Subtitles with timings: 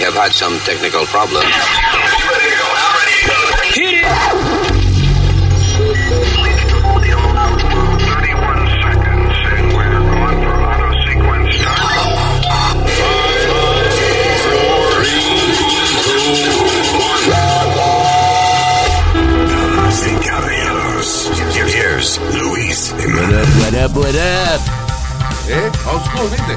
[0.00, 1.44] We have had some technical problems.
[3.74, 4.40] Hit it!
[20.48, 24.79] Damas here's Luis What up, what up, what up?
[25.52, 25.70] ¿Eh?
[25.84, 26.56] Old school, ¿viste?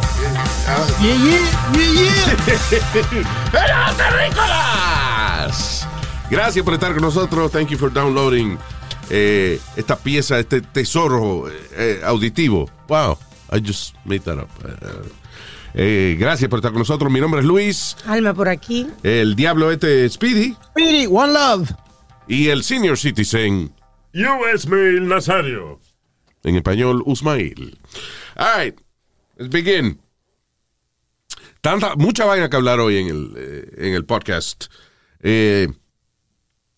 [1.02, 1.42] Yeah, yeah,
[1.73, 3.24] yeah, yeah.
[3.51, 5.88] ¡Pero terrícolas!
[6.29, 7.51] Gracias por estar con nosotros.
[7.51, 8.60] Thank you for downloading
[9.10, 12.70] eh, esta pieza, este tesoro eh, auditivo.
[12.87, 13.18] Wow,
[13.51, 14.50] I just made that up.
[14.64, 15.10] Eh,
[15.73, 17.12] eh, gracias por estar con nosotros.
[17.12, 17.98] Mi nombre es Luis.
[18.06, 18.87] Alma por aquí.
[19.01, 20.56] El diablo este es Speedy.
[20.70, 21.71] Speedy, one love.
[22.28, 23.73] Y el senior citizen,
[24.14, 24.70] U.S.
[24.70, 25.79] Mail Nazario.
[26.43, 27.78] en español, Usmail.
[28.36, 28.79] All right,
[29.37, 30.00] let's begin.
[31.61, 34.66] Tanta, mucha vaina que hablar hoy en el, eh, en el podcast.
[35.22, 35.67] Eh,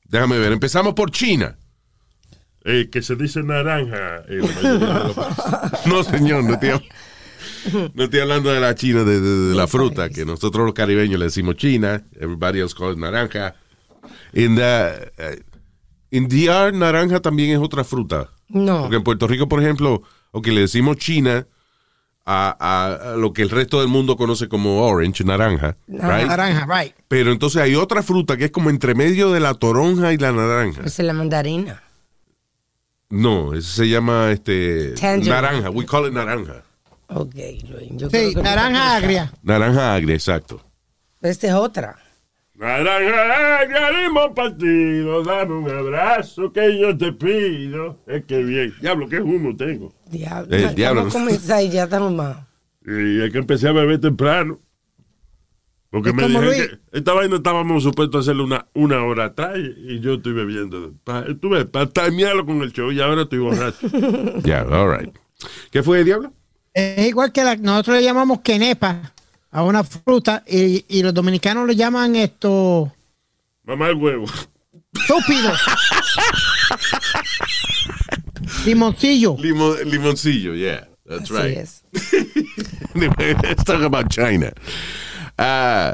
[0.03, 1.58] déjame ver, empezamos por China.
[2.64, 4.23] Eh, que se dice naranja.
[5.86, 6.89] No, señor, no estoy,
[7.94, 11.20] no estoy hablando de la China, de, de- de la fruta, que nosotros los caribeños
[11.20, 13.56] le decimos China, everybody else calls it naranja.
[14.33, 15.42] In, the,
[16.11, 18.30] in DR, naranja también es otra fruta.
[18.50, 18.81] No.
[18.81, 20.03] Porque en Puerto Rico, por ejemplo,
[20.36, 21.47] o que le decimos China
[22.25, 26.27] a, a- a lo que el resto del mundo conoce como orange, naranja, right?
[26.27, 26.94] Naranja, right.
[27.08, 30.31] Pero entonces hay otra fruta que es como entre medio de la toronja y la
[30.33, 30.81] naranja.
[30.83, 31.81] Esa es la mandarina.
[33.09, 35.30] No, eso se llama este Tangerine.
[35.30, 35.69] naranja.
[35.69, 36.64] We call it naranja.
[37.08, 37.36] Ok,
[37.70, 37.92] Luis.
[37.92, 39.31] Yo creo Sí, que naranja agria.
[39.44, 40.61] Naranja agria, exacto.
[41.22, 41.95] Esta es otra.
[42.58, 45.23] Naranja, agradimos partido.
[45.23, 48.00] Dame un abrazo que yo te pido.
[48.08, 48.73] Es que bien.
[48.81, 49.94] Diablo, qué humo tengo.
[50.09, 50.56] Diablo.
[50.56, 51.02] El diablo.
[51.02, 52.38] Vamos a comenzar y ya estamos más.
[52.86, 54.59] Y es que empecé a beber temprano.
[55.89, 59.58] Porque Es me dijeron que esta vaina estábamos supuestos a hacerlo una, una hora atrás
[59.58, 60.94] y, yo estoy bebiendo.
[61.03, 63.87] Pa- Tú ves, para timearlo con el show y ahora estoy borracho.
[64.43, 65.16] Ya, all right.
[65.72, 66.33] ¿Qué fue, diablo?
[66.73, 69.14] Es igual que la, nosotros le llamamos quenepa
[69.55, 72.92] a una fruta y, y los dominicanos le llaman esto
[73.64, 74.26] Mamá el huevo.
[74.93, 75.54] estúpido.
[78.66, 79.38] Limoncillo.
[79.39, 80.88] Limo- limoncillo, yeah.
[81.08, 81.58] That's Así right.
[81.58, 81.83] es.
[82.95, 84.52] Let's talk about China.
[85.38, 85.93] Eh,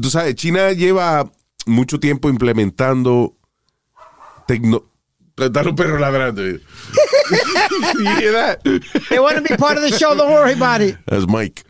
[0.00, 1.30] tú sabes, China lleva
[1.66, 3.36] mucho tiempo implementando
[4.48, 4.82] tecno...
[5.36, 6.42] Los perros ladrando.
[6.42, 6.60] You
[8.18, 8.60] hear that?
[9.10, 10.96] They want to be part of the show, don't worry about it.
[11.06, 11.62] That's Mike.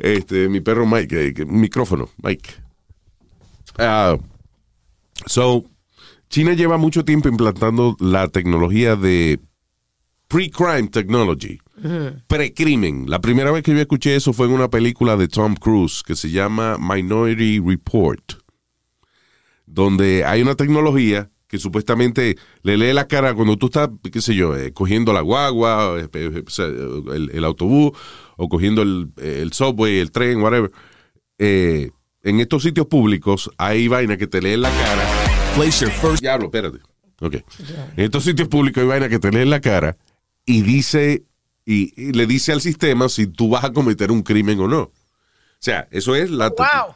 [0.00, 2.50] Este, mi perro Mike, eh, micrófono, Mike.
[3.78, 4.16] Ah,
[5.26, 5.64] so,
[6.30, 9.40] China lleva mucho tiempo implantando la tecnología de
[10.28, 11.60] pre-crime technology,
[12.28, 13.10] pre-crimen.
[13.10, 16.16] La primera vez que yo escuché eso fue en una película de Tom Cruise que
[16.16, 18.34] se llama Minority Report,
[19.66, 24.36] donde hay una tecnología que supuestamente le lee la cara cuando tú estás, qué sé
[24.36, 26.44] yo, eh, cogiendo la guagua, eh,
[27.32, 27.90] el autobús,
[28.42, 30.70] o cogiendo el, el subway, el tren, whatever.
[31.38, 31.90] Eh,
[32.22, 35.04] en estos sitios públicos hay vaina que te leen la cara.
[35.54, 36.20] Place your first.
[36.22, 36.78] Diablo, espérate.
[37.20, 37.34] Ok.
[37.96, 39.96] En estos sitios públicos hay vaina que te leen la cara
[40.46, 41.24] y dice,
[41.66, 44.80] y, y le dice al sistema si tú vas a cometer un crimen o no.
[44.82, 44.92] O
[45.58, 46.94] sea, eso es la, Wow.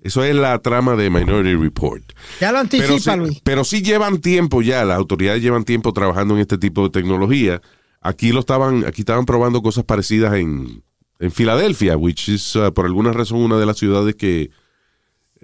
[0.00, 2.02] eso es la trama de Minority Report.
[2.40, 3.40] Ya lo Pero anticipa, sí, Luis.
[3.44, 7.62] pero sí llevan tiempo ya, las autoridades llevan tiempo trabajando en este tipo de tecnología.
[8.02, 10.82] Aquí lo estaban, aquí estaban probando cosas parecidas en,
[11.20, 14.50] en Filadelfia, which is uh, por alguna razón una de las ciudades que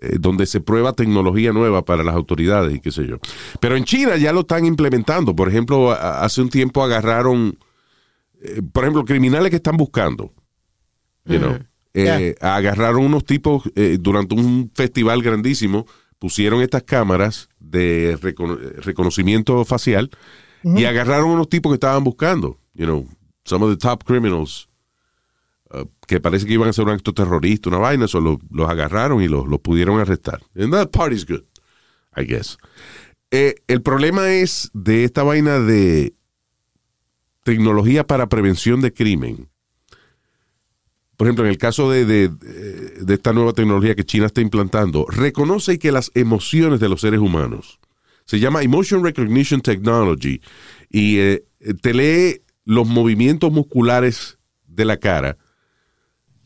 [0.01, 3.19] eh, donde se prueba tecnología nueva para las autoridades y qué sé yo.
[3.61, 5.35] Pero en China ya lo están implementando.
[5.35, 7.59] Por ejemplo, a- hace un tiempo agarraron,
[8.43, 10.33] eh, por ejemplo, criminales que están buscando.
[11.25, 11.59] You know,
[11.95, 13.63] eh, agarraron unos tipos
[14.01, 15.85] durante un festival grandísimo,
[16.19, 20.11] pusieron estas cámaras de recono- reconocimiento facial
[20.65, 22.59] y agarraron unos tipos que estaban buscando.
[22.75, 23.07] You know,
[23.45, 24.69] some of the top criminals
[25.73, 28.69] uh, que parece que iban a ser un acto terrorista, una vaina, eso lo- los
[28.69, 30.41] agarraron y los, los pudieron arrestar.
[30.57, 31.43] And that part is good,
[32.17, 32.57] I guess.
[33.31, 36.15] Eh, el problema es de esta vaina de
[37.45, 39.49] tecnología para prevención de crimen.
[41.17, 45.05] Por ejemplo, en el caso de, de- de esta nueva tecnología que China está implantando,
[45.09, 47.81] reconoce que las emociones de los seres humanos
[48.29, 50.41] se llama Emotion Recognition Technology
[50.91, 51.45] y eh,
[51.81, 55.39] te lee los movimientos musculares de la cara,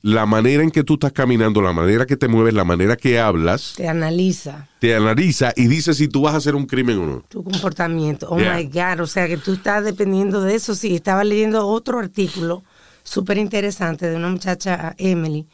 [0.01, 3.19] la manera en que tú estás caminando, la manera que te mueves, la manera que
[3.19, 7.07] hablas, Te analiza te analiza y dice si tú vas a hacer un crimen o
[7.07, 7.25] no.
[7.29, 8.29] tu comportamiento.
[8.31, 8.57] Oh Yeah.
[8.57, 9.01] my God.
[9.01, 10.75] O sea que tú estás dependiendo de eso.
[10.75, 12.63] Sí, estaba leyendo otro artículo
[13.05, 15.49] súper interesante de una muchacha, Emily,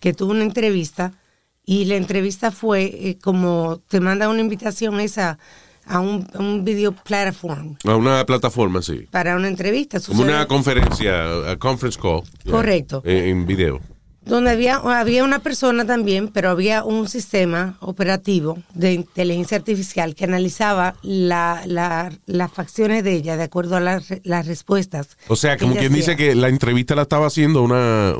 [0.00, 1.12] que tuvo una entrevista
[1.64, 5.38] Y la entrevista fue eh, como te manda una invitación esa
[5.86, 9.06] a un, a un video platform A una plataforma, sí.
[9.10, 10.00] para una entrevista.
[10.00, 12.22] Como una conferencia, a conference call.
[12.48, 13.02] Correcto.
[13.04, 13.80] En, en video.
[14.24, 20.24] Donde había, había una persona también, pero había un sistema operativo de inteligencia artificial que
[20.24, 25.16] analizaba la, la- las facciones de ella de acuerdo a las, re- las respuestas.
[25.28, 28.14] O sea, como quien dice que la entrevista la estaba haciendo una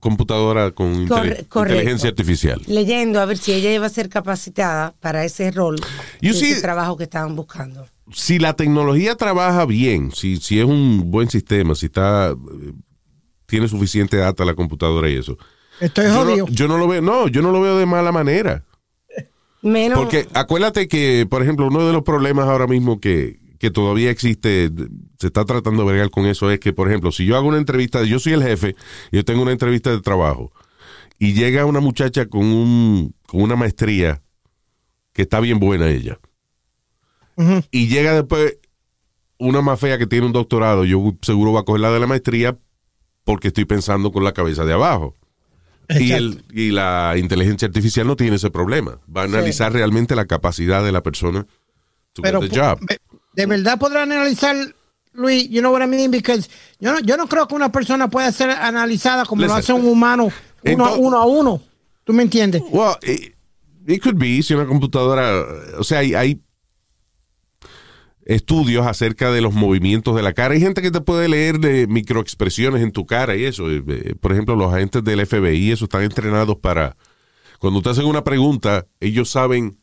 [0.00, 2.60] computadora con inteligencia artificial.
[2.66, 5.76] Leyendo a ver si ella iba a ser capacitada para ese rol,
[6.20, 7.86] You ese trabajo que estaban buscando.
[8.12, 12.34] Si la tecnología trabaja bien, si, si es un buen sistema, si está
[13.54, 15.38] tiene suficiente data la computadora y eso.
[15.78, 16.46] Estoy Yo jodido.
[16.48, 18.64] no, yo no lo veo, no, yo no lo veo de mala manera.
[19.62, 24.10] Menos, Porque acuérdate que, por ejemplo, uno de los problemas ahora mismo que, que todavía
[24.10, 24.72] existe,
[25.20, 27.58] se está tratando de bregar con eso, es que, por ejemplo, si yo hago una
[27.58, 28.74] entrevista, yo soy el jefe,
[29.12, 30.50] yo tengo una entrevista de trabajo,
[31.20, 34.20] y llega una muchacha con, un, con una maestría
[35.12, 36.18] que está bien buena ella,
[37.70, 38.58] y llega después
[39.38, 42.08] una más fea que tiene un doctorado, yo seguro voy a coger la de la
[42.08, 42.58] maestría
[43.24, 45.14] porque estoy pensando con la cabeza de abajo.
[45.88, 49.00] Y, el, y la inteligencia artificial no tiene ese problema.
[49.14, 51.46] Va a analizar realmente la capacidad de la persona
[52.14, 52.78] to Pero get the job.
[53.34, 54.56] de- verdad podrán analizar,
[55.12, 56.10] Luis, you know what I mean?
[56.10, 56.48] Because
[56.80, 59.84] yo no, yo no creo que una persona pueda ser analizada como lo hace un
[59.86, 60.32] humano, uno,
[60.62, 61.62] Entonces- uno a uno.
[62.04, 62.62] ¿Tú me entiendes?
[62.70, 63.34] Well, it,
[63.86, 65.44] it could be, si una computadora,
[65.78, 66.40] o sea, hay, hay
[68.26, 70.54] estudios acerca de los movimientos de la cara.
[70.54, 73.70] Hay gente que te puede leer de microexpresiones en tu cara y eso.
[73.70, 76.96] Eh, eh, Por ejemplo, los agentes del FBI, eso están entrenados para,
[77.58, 79.78] cuando te hacen una pregunta, ellos saben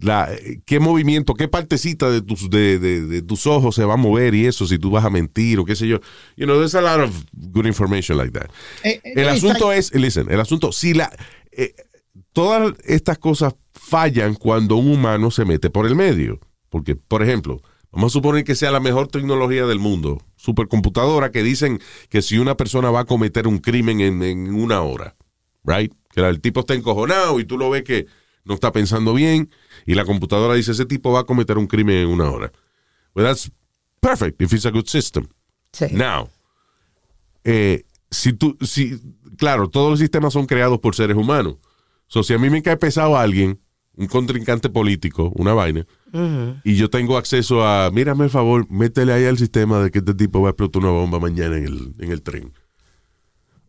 [0.00, 0.30] la,
[0.64, 4.34] qué movimiento, qué partecita de tus, de, de- de tus ojos se va a mover
[4.34, 6.00] y eso, si tú vas a mentir o qué sé yo.
[6.36, 8.48] You know, there's a lot of good information like that.
[8.82, 11.10] Eh, El asunto es, listen, el asunto, si la,
[11.52, 11.74] eh,
[12.32, 16.40] todas estas cosas fallan cuando un humano se mete por el medio.
[16.70, 17.60] Porque, por ejemplo,
[17.92, 22.38] vamos a suponer que sea la mejor tecnología del mundo, supercomputadora, que dicen que si
[22.38, 25.16] una persona va a cometer un crimen en, en una hora,
[25.64, 25.92] right?
[26.10, 28.06] Que el tipo está encojonado y tú lo ves que
[28.44, 29.50] no está pensando bien
[29.84, 32.50] y la computadora dice, ese tipo va a cometer un crimen en una hora.
[33.14, 33.50] Well, that's
[34.00, 35.26] perfect if it's a good system.
[35.72, 35.86] Sí.
[35.92, 36.30] Now,
[37.44, 39.00] eh, si tú, si,
[39.36, 41.56] claro, todos los sistemas son creados por seres humanos.
[42.06, 43.60] So, si a mí me cae pesado alguien,
[43.94, 45.86] un contrincante político, una vaina,
[46.64, 50.14] y yo tengo acceso a, mírame el favor, métele ahí al sistema de que este
[50.14, 52.52] tipo va a explotar una bomba mañana en el, en el tren.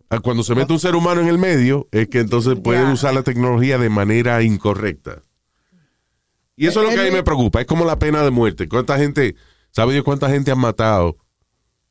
[0.10, 3.14] Ah, Cuando se mete un ser humano en el medio, es que entonces pueden usar
[3.14, 5.22] la tecnología de manera incorrecta.
[6.58, 7.62] Y eso es lo que a mí me preocupa.
[7.62, 8.68] Es como la pena de muerte.
[8.68, 9.36] ¿Cuánta gente,
[9.72, 11.18] sabe Dios cuánta gente han matado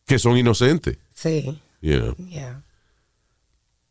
[0.07, 0.99] que son inocentes?
[1.15, 2.15] Sí, You know?
[2.29, 2.63] yeah.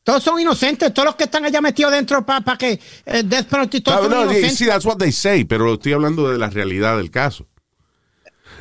[0.10, 3.80] Todos son inocentes, todos los que están allá metidos dentro para que eh, Death Penalty,
[3.82, 4.58] todos No, son no, inocentes.
[4.58, 7.46] sí, that's what they say, pero estoy hablando de la realidad del caso.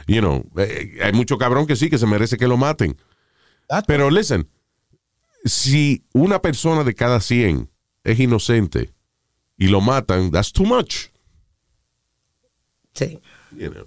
[0.07, 2.99] You know, eh, hay mucho cabrón que sí, que se merece que lo maten.
[3.67, 4.47] That's- Pero listen,
[5.43, 7.71] si una persona de cada 100
[8.05, 8.93] es inocente
[9.57, 11.07] y lo matan, that's too much.
[12.93, 13.21] Sí.
[13.57, 13.87] You know.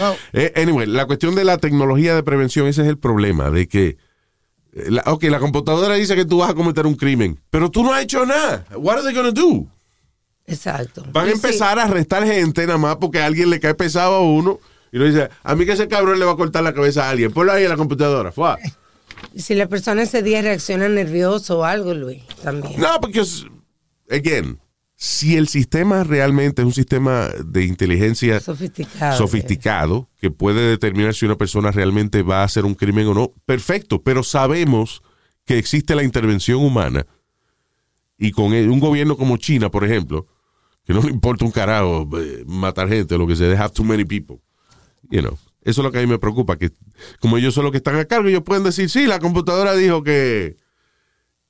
[0.00, 3.68] Oh, Eh, anyway, la cuestión de la tecnología de prevención, ese es el problema, de
[3.68, 3.96] que, eh,
[4.88, 7.94] la, ok, la computadora dice que tú vas a cometer un crimen, pero tú no
[7.94, 8.66] has hecho nada.
[8.76, 9.66] What are they gonna do?
[10.46, 11.04] Exacto.
[11.12, 14.16] Van a sí, empezar a arrestar gente nada más porque a alguien le cae pesado
[14.16, 14.60] a uno
[14.92, 17.10] y uno dice, a mí que ese cabrón le va a cortar la cabeza a
[17.10, 17.32] alguien.
[17.32, 18.32] Ponlo ahí en la computadora.
[18.32, 18.58] Fua.
[19.34, 22.80] y si la persona ese día reacciona nervioso o algo, Luis, también.
[22.80, 23.24] No, porque,
[24.10, 24.58] again,
[24.96, 29.18] si el sistema realmente es un sistema de inteligencia Sofisticado.
[29.18, 33.32] sofisticado que puede determinar si una persona realmente va a hacer un crimen o no,
[33.44, 35.02] perfecto, pero sabemos
[35.44, 37.06] que existe la intervención humana
[38.18, 40.26] y con un gobierno como China, por ejemplo,
[40.84, 43.74] que no le importa un carajo eh, matar gente o lo que sea, they have
[43.74, 44.38] too many people.
[45.10, 46.70] You know, eso es lo que a mí me preocupa, que
[47.20, 50.02] como ellos son los que están a cargo, ellos pueden decir, sí, la computadora dijo
[50.02, 50.56] que,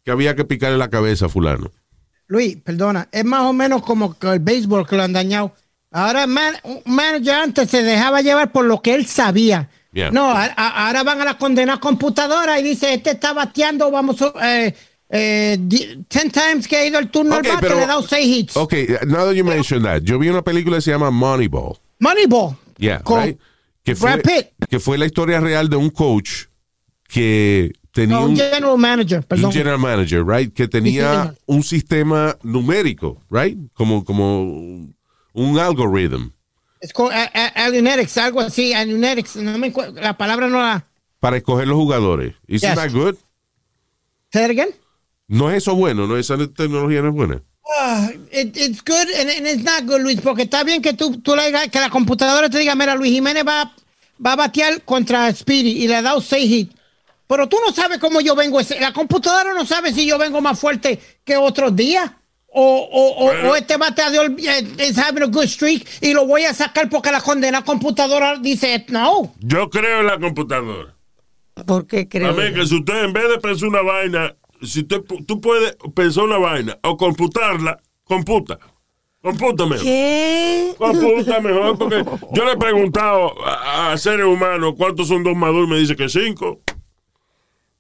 [0.03, 1.71] que había que picarle la cabeza a fulano.
[2.29, 5.53] Luis, perdona, es más o menos como que el béisbol que lo han dañado.
[5.93, 9.69] Ahora man- un manager antes se dejaba llevar por lo que él sabía.
[9.93, 10.11] Yeah.
[10.11, 14.17] No, a- a- ahora van a la condena computadora y dice, este está bateando, vamos,
[14.43, 14.75] eh,
[15.09, 18.03] eh, di- ten times que ha ido el turno Ok, al bate, le ha dado
[18.03, 18.57] seis hits.
[18.57, 18.75] Ok,
[19.07, 21.79] now that you mention that, yo vi una película que se llama Moneyball.
[22.01, 22.57] Moneyball.
[22.77, 23.39] Yeah, Con right?
[23.85, 24.49] Que fue, Brad Pitt.
[24.69, 26.47] que fue la historia real de un coach
[27.09, 29.47] que tenía No, un, general manager, perdón.
[29.47, 30.53] un general manager, right?
[30.53, 33.57] Que tenía un sistema numérico, right?
[33.73, 34.43] Como, como
[35.33, 36.31] un algoritmo
[36.81, 37.11] Es con
[37.55, 40.87] Alunetics, algo así, Alunetics, no me la palabra no la...
[41.21, 42.35] para escoger los jugadores.
[42.47, 42.75] Isn't Yes.
[42.77, 43.15] that good?
[44.31, 44.75] ¿Say it again?
[45.27, 47.43] No es eso bueno, no esa tecnología no es buena.
[48.31, 51.35] It- it's good and, and it's not good, Luis, porque está bien que tú, tú
[51.35, 53.73] le digas que la computadora te diga, mira, Luis Jiménez va,
[54.25, 56.77] va a batear contra Speedy y le ha dado 6 hits.
[57.27, 58.61] Pero tú no sabes cómo yo vengo.
[58.61, 62.11] ese- La computadora no sabe si yo vengo más fuerte que otros días.
[62.59, 63.51] O, o, o, Bueno.
[63.51, 67.13] o este bateador eh, is having a good streak y lo voy a sacar porque
[67.13, 69.35] la condena computadora dice no.
[69.41, 70.95] Yo creo en la computadora.
[71.67, 72.31] ¿Por qué creo?
[72.31, 75.77] A mí que si usted en vez de pensar una vaina, si usted, tú puedes
[75.95, 78.59] pensar una vaina o computarla, computa.
[79.21, 79.85] Computa mejor.
[79.85, 80.75] ¿Qué?
[80.79, 85.67] Computa mejor porque yo le he preguntado a, a seres humanos cuántos son dos dos
[85.67, 86.61] y me dice que cinco.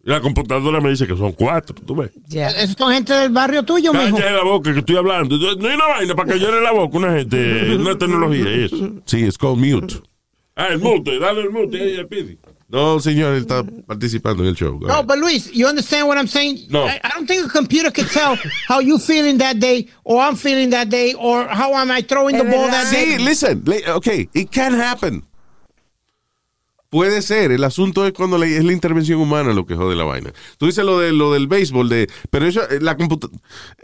[0.06, 1.74] La computadora me dice que son cuatro.
[1.84, 2.12] ¿Tú ves?
[2.28, 2.48] Ya.
[2.50, 4.16] Esos son gente del barrio tuyo, mijo.
[4.16, 5.36] Cállate la boca que estoy hablando.
[5.36, 8.92] No hay una vaina para que llene la boca una gente, una tecnología eso.
[9.04, 9.96] Sí, es called mute.
[10.54, 12.38] Ah, el mute, dale el mute ahí al pidi.
[12.68, 14.78] No, señor, él está participando en el show.
[14.78, 16.68] Go No, but Luis, you understand what I'm saying?
[16.70, 16.84] No.
[16.86, 18.36] I, I don't think a computer can tell
[18.68, 22.38] how you feeling that day, or I'm feeling that day, or how am I throwing
[22.38, 23.16] the ball that day.
[23.18, 25.22] Sí, listen, li- okay, it can happen.
[26.96, 30.04] Puede ser, el asunto es cuando le- es la intervención humana lo que jode la
[30.04, 30.32] vaina.
[30.56, 33.28] Tú dices lo de lo del béisbol, de, pero eso, eh, la computa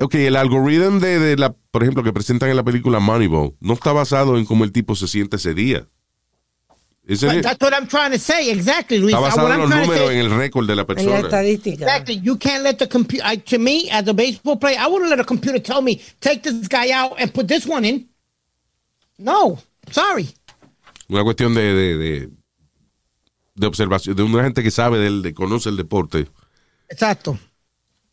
[0.01, 3.75] ok, el algoritmo de, de la, por ejemplo, que presentan en la película Moneyball, no
[3.75, 5.87] está basado en cómo el tipo se siente ese día.
[7.07, 8.49] Ese But that's what I'm trying to say.
[8.49, 9.13] Exactly, Luis.
[9.15, 11.19] está basado what en los números, say- en el récord de la En la persona.
[11.19, 11.85] estadística.
[11.85, 12.21] Exactly.
[12.23, 13.27] You can't let the computer.
[13.37, 16.67] To me, as a baseball player, I wouldn't let a computer tell me take this
[16.69, 18.09] guy out and put this one in.
[19.19, 19.59] No,
[19.91, 20.29] sorry.
[21.11, 22.31] Una cuestión de, de, de,
[23.55, 26.29] de observación, de una gente que sabe del, de conoce el deporte,
[26.89, 27.39] Exacto.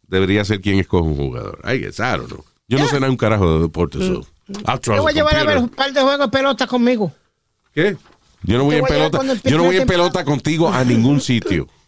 [0.08, 1.60] debería ser quien escoge un jugador.
[1.66, 2.44] I don't know.
[2.68, 4.26] Yo no sé nada un carajo de deporte, so.
[4.52, 7.12] Trust Te voy a llevar a ver un par de juegos de pelota conmigo.
[7.74, 7.98] ¿Qué?
[8.44, 11.68] Yo no voy en pelota, yo no voy en pelota contigo a ningún sitio.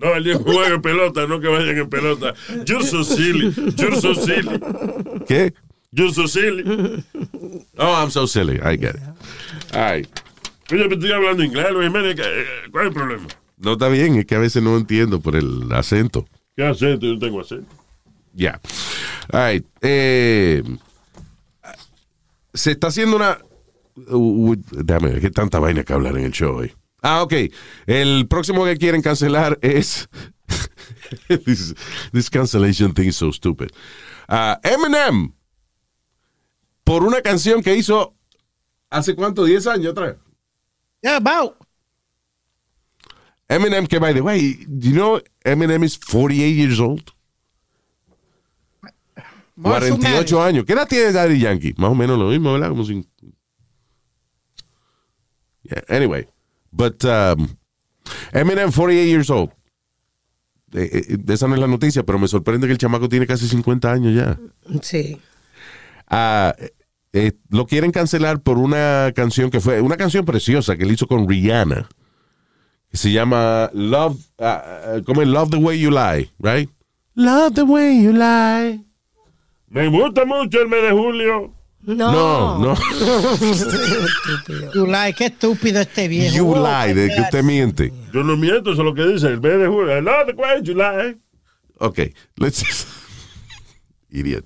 [0.00, 2.32] No, el día que jueguen pelota, no que vayan en pelota.
[2.64, 3.52] You're so silly.
[3.76, 4.60] You're so silly.
[5.26, 5.52] ¿Qué?
[5.90, 7.04] You're so silly.
[7.76, 8.60] Oh, I'm so silly.
[8.62, 9.02] I get it.
[9.74, 10.08] All right.
[10.68, 12.14] Pero estoy hablando inglés, Luis Jiménez.
[12.14, 13.26] ¿qué- eh, ¿Cuál es el problema?
[13.56, 16.26] No está bien, es que a veces no entiendo por el acento.
[16.56, 17.06] ¿Qué acento?
[17.06, 17.74] Yo no tengo acento.
[18.34, 18.60] Ya.
[19.32, 19.66] All right.
[19.80, 20.62] Eh,
[22.54, 23.38] se está haciendo una.
[23.96, 24.16] uh,
[24.50, 26.72] uh, déjame ver, qué tanta vaina que hablar en el show hoy.
[27.02, 27.32] Ah, ok.
[27.86, 30.08] El próximo que quieren cancelar es.
[31.44, 31.74] this,
[32.12, 33.68] this cancellation thing is so stupid.
[34.28, 35.32] Ah, Eminem.
[36.84, 38.14] Por una canción que hizo
[38.90, 40.16] hace cuánto, 10 años atrás.
[41.02, 41.56] Yeah, about.
[43.48, 47.12] Eminem, que by the way, do you know Eminem is 48 years old?
[49.56, 50.32] Marshall 48 Mathers.
[50.32, 50.64] años.
[50.66, 51.74] ¿Qué edad tiene Daddy Yankee?
[51.78, 52.68] Más o menos lo mismo, ¿verdad?
[52.68, 53.06] Como sin...
[55.64, 56.26] Yeah, anyway.
[56.72, 57.56] But um,
[58.32, 59.50] Eminem, 48 years old.
[60.74, 63.48] Eh, eh, esa no es la noticia, pero me sorprende que el chamaco tiene casi
[63.48, 64.38] 50 años ya.
[64.82, 65.18] Sí.
[66.08, 66.54] Ah,
[67.12, 71.06] eh, lo quieren cancelar por una canción que fue, una canción preciosa que él hizo
[71.06, 71.88] con Rihanna.
[72.90, 76.70] Que se llama Love, ah, ah, como Love the Way You Lie, right?
[77.14, 78.84] Love the Way You Lie.
[79.68, 81.54] Me gusta mucho el mes de julio.
[81.82, 82.58] No, No.
[82.58, 82.74] no.
[84.74, 86.36] You lie, qué estúpido este viejo.
[86.36, 87.92] You lie, de que usted miente.
[88.12, 90.00] Yo no miento, eso es lo que dice el mes de julio.
[90.02, 91.16] No, the way you lie.
[91.78, 92.00] Ok,
[92.36, 92.86] let's.
[94.10, 94.44] Idiot.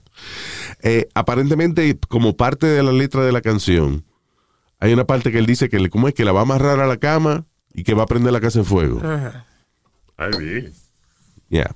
[0.82, 4.04] Eh, aparentemente, como parte de la letra de la canción,
[4.80, 6.14] hay una parte que él dice que le, ¿cómo es?
[6.14, 8.58] Que la va a amarrar a la cama y que va a prender la casa
[8.58, 8.98] en fuego.
[8.98, 9.46] Ajá.
[10.16, 10.72] Ay, bien.
[11.48, 11.74] Yeah.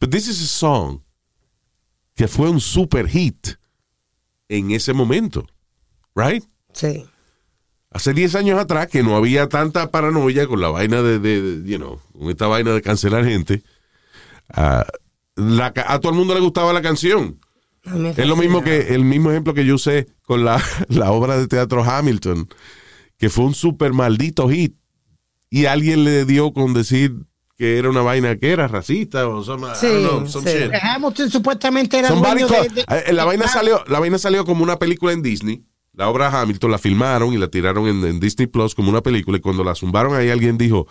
[0.00, 1.00] But this is a song
[2.14, 3.56] que fue un super hit
[4.48, 5.46] en ese momento.
[6.14, 6.44] Right?
[6.72, 7.04] Sí.
[7.90, 11.68] Hace 10 años atrás que no había tanta paranoia con la vaina de, de- de,
[11.70, 13.62] you know, con esta vaina de cancelar gente.
[15.36, 17.40] la ca- a todo el mundo le gustaba la canción.
[17.84, 21.46] Es lo mismo que el mismo ejemplo que yo usé con la, la obra de
[21.48, 22.48] teatro Hamilton,
[23.18, 24.74] que fue un super maldito hit
[25.50, 27.14] y alguien le dio con decir
[27.56, 30.56] que era una vaina que era racista o some, I Sí, don't know, some sí.
[30.58, 30.72] shit.
[30.82, 34.78] Hamilton supuestamente era dueño de, de- eh, la vaina salió la vaina salió como una
[34.80, 35.62] película en Disney
[35.92, 39.36] la obra Hamilton la filmaron y la tiraron en, en Disney Plus como una película
[39.38, 40.88] y cuando la zumbaron ahí alguien dijo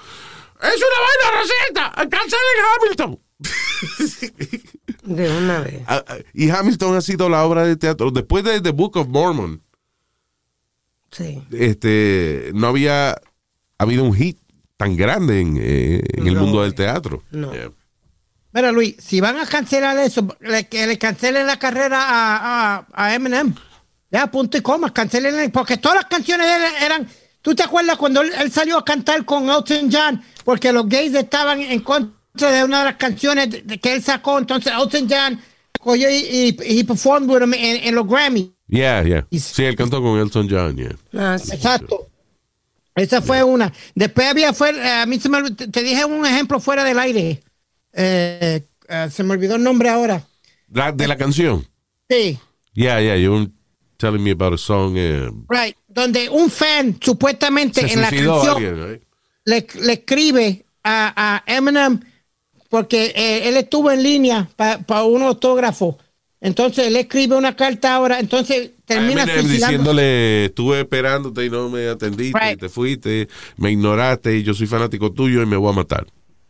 [0.62, 3.20] es una vaina racista cancelen Hamilton
[5.04, 5.82] De una vez.
[5.88, 9.08] Ah, ah, y Hamilton ha sido la obra de teatro después de The Book of
[9.08, 9.62] Mormon
[11.12, 11.44] Sí.
[11.52, 13.16] este no había
[13.78, 14.40] habido un hit
[14.78, 17.54] tan grande en, eh, en el No, mundo del teatro no.
[17.54, 17.72] Yeah.
[18.52, 22.88] Mira, Luis, si van a cancelar eso, le- que le cancelen la carrera a, a,
[22.94, 23.54] a Eminem.
[24.12, 27.08] Ya, punto y coma, cancelen, porque todas las canciones de él eran.
[27.42, 30.22] ¿Tú te acuerdas cuando él, él salió a cantar con Elton John?
[30.46, 34.02] Porque los gays estaban en contra de una de las canciones de- de que él
[34.04, 34.40] sacó.
[34.40, 35.40] Entonces, Elton John
[35.80, 36.16] cogió y,
[36.60, 38.54] y, y performed with him en, en los Grammy.
[38.68, 39.28] Yeah, yeah.
[39.30, 40.96] Y- Sí, él cantó con Elton John, yeah.
[41.14, 41.52] Ah, sí.
[41.54, 42.08] Exacto.
[42.96, 43.72] Esa fue una.
[43.96, 46.84] Después había, fue, eh, a mí se me, olvidó- te, te dije un ejemplo fuera
[46.84, 47.42] del aire.
[47.94, 50.24] Eh, eh, se me olvidó el nombre ahora.
[50.72, 51.68] La, de la canción.
[52.10, 52.40] Sí,
[52.76, 53.52] Yeah, yeah, you were
[53.98, 54.96] telling me about a song.
[54.98, 55.76] eh, right.
[55.88, 59.04] Donde un fan supuestamente se en la canción alguien, right?
[59.46, 62.00] le, le escribe a, a Eminem
[62.74, 66.00] porque eh, él estuvo en línea para un autógrafo.
[66.42, 71.88] Entonces él escribe una carta ahora, entonces termina Eminem diciéndole, estuve esperándote y no me
[71.88, 72.58] atendiste, Right.
[72.58, 73.28] y te fuiste,
[73.58, 76.08] me ignoraste y yo soy fanático tuyo y me voy a matar.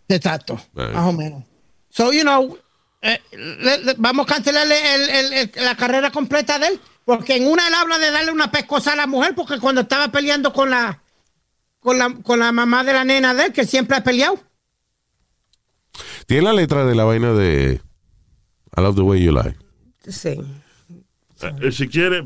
[0.08, 0.94] Exacto, Right.
[0.94, 1.44] más o menos.
[1.90, 2.58] So, you know,
[3.02, 7.36] eh, le- le- vamos a cancelarle el- el- el- la carrera completa de él, porque
[7.36, 10.54] en una él habla de darle una pescosa a la mujer, porque cuando estaba peleando
[10.54, 11.02] con la,
[11.82, 14.40] con la, con la mamá de la nena de él, que siempre ha peleado.
[16.28, 17.82] Tiene la letra de la vaina de
[18.76, 19.56] I love the way you lie.
[20.08, 20.40] Sí.
[21.62, 22.26] Eh, si quiere,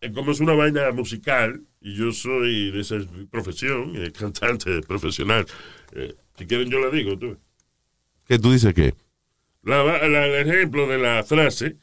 [0.00, 2.96] eh, como es una vaina musical y yo soy de esa
[3.30, 5.46] profesión, eh, cantante profesional,
[5.92, 7.16] eh, si quieren yo la digo.
[7.18, 7.36] Tú.
[8.26, 8.94] ¿Qué tú dices que?
[9.62, 11.76] La, va- la- el ejemplo de la frase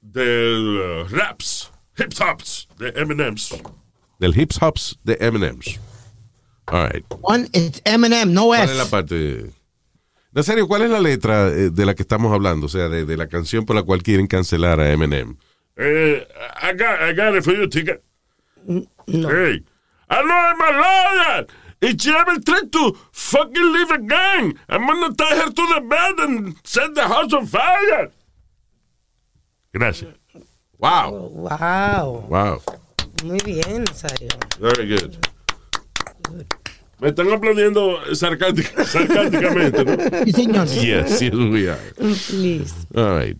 [0.00, 3.54] del uh, raps, hip hops de Eminem's.
[4.18, 5.78] Del hip hops de Eminem's.
[6.66, 7.04] All right.
[7.22, 8.70] One is Eminem, no ¿Cuál es.
[8.70, 9.50] es la parte?
[10.38, 12.66] En serio, ¿cuál es la letra eh, de la que estamos hablando?
[12.66, 15.36] O sea, de, de la canción por la cual quieren cancelar a Eminem.
[15.76, 16.28] Eh,
[16.62, 17.98] I, got, I got it for you, tica.
[18.64, 18.86] No.
[19.08, 19.64] Hey,
[20.08, 21.46] I know I'm a liar.
[21.80, 26.20] If she ever tried to fucking leave again, I'm gonna tie her to the bed
[26.20, 28.12] and set the house on fire.
[29.74, 30.14] Gracias.
[30.78, 31.32] Wow.
[31.32, 32.26] Wow.
[32.28, 32.62] Wow.
[33.24, 34.28] Muy bien, Nazario.
[34.60, 35.18] Very good.
[37.00, 40.24] Me están aplaudiendo sarcástica- sarcásticamente, ¿no?
[40.24, 40.66] Sí, señor.
[40.68, 41.78] Yes, yes, we are.
[41.96, 42.74] Please.
[42.94, 43.36] All right.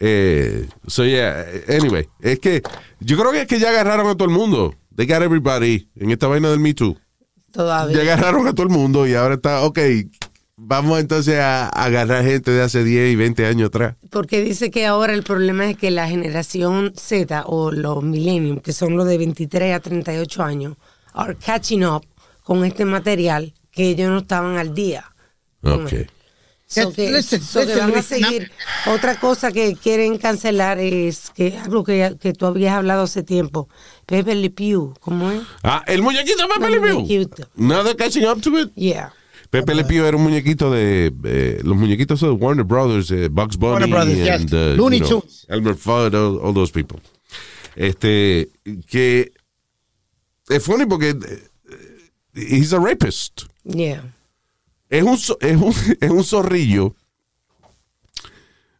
[0.00, 2.62] Eh, so yeah, anyway, es que
[3.00, 4.74] yo creo que es que ya agarraron a todo el mundo.
[4.94, 6.94] They got everybody en esta vaina del Me Too.
[6.94, 8.00] Ya Todavía.
[8.02, 9.78] agarraron a todo el mundo y ahora está, ok,
[10.56, 13.96] vamos entonces a, a agarrar gente de hace 10 y 20 años atrás.
[14.10, 18.72] Porque dice que ahora el problema es que la generación Z o los millennium, que
[18.72, 20.76] son los de 23 a 38 años,
[21.14, 22.04] are catching up
[22.48, 25.04] con este material que ellos no estaban al día.
[25.60, 25.92] Ok.
[26.66, 28.50] So que, Listen, so que listen, van a seguir.
[28.86, 33.68] Otra cosa que quieren cancelar es que algo que, que tú habías hablado hace tiempo.
[34.06, 35.42] Pepe Le Pew, ¿cómo es?
[35.62, 37.28] Ah, el muñequito de Pepe Le Pew.
[37.84, 38.70] they're catching up to it.
[38.74, 39.12] Yeah.
[39.50, 43.58] Pepe Le Pew era un muñequito de eh, los muñequitos de Warner Brothers, eh, Bugs
[43.58, 44.52] Bunny, Warner Brothers, yes.
[44.54, 45.46] uh, Looney you know, Tunes.
[45.50, 46.98] Elmer Fudd, all, all those people.
[47.76, 48.48] Este,
[48.88, 49.32] que
[50.48, 51.47] es funny porque eh,
[52.38, 53.42] he's a rapist.
[53.64, 54.02] Yeah.
[54.88, 56.94] Es un, es un, es un zorrillo.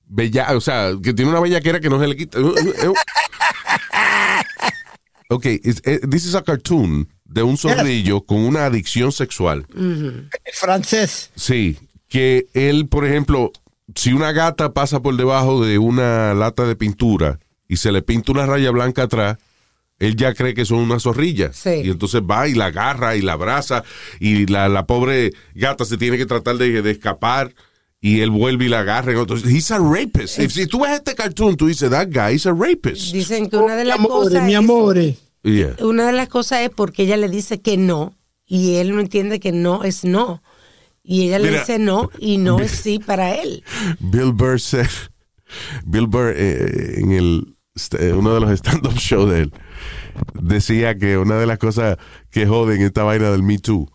[0.06, 2.38] Bella, o sea, que tiene una bellaquera que no se le quita.
[5.30, 9.66] Ok, it's- this is a cartoon de un zorrillo con una adicción sexual.
[10.54, 11.30] Francés.
[11.36, 11.76] Sí,
[12.08, 13.52] que él, por ejemplo,
[13.94, 18.32] si una gata pasa por debajo de una lata de pintura y se le pinta
[18.32, 19.36] una raya blanca atrás,
[19.98, 21.52] él ya cree que son una zorrilla.
[21.52, 21.82] Sí.
[21.84, 23.82] Y entonces va y la agarra y la abraza
[24.20, 27.54] y la, la pobre gata se tiene que tratar de, de escapar
[28.00, 29.12] y él vuelve y la agarra.
[29.12, 30.38] Entonces, he's a rapist.
[30.50, 33.12] Si tú ves este cartoon, tú dices, that guy is a rapist.
[33.12, 34.44] Dicen que una de Mi las amor, cosas.
[34.44, 34.96] mi es- amor.
[35.42, 35.76] Yeah.
[35.80, 38.14] Una de las cosas es porque ella le dice que no
[38.46, 40.42] y él no entiende que no es no.
[41.02, 41.61] Y ella le Mira.
[41.61, 43.64] dice no y no es sí para él.
[43.98, 44.88] Bill Burr said-
[45.84, 47.54] Bill Burr eh, en el
[47.98, 49.52] eh, uno de los stand-up shows de él
[50.34, 51.96] decía que una de las cosas
[52.30, 53.90] que joden esta vaina del Me Too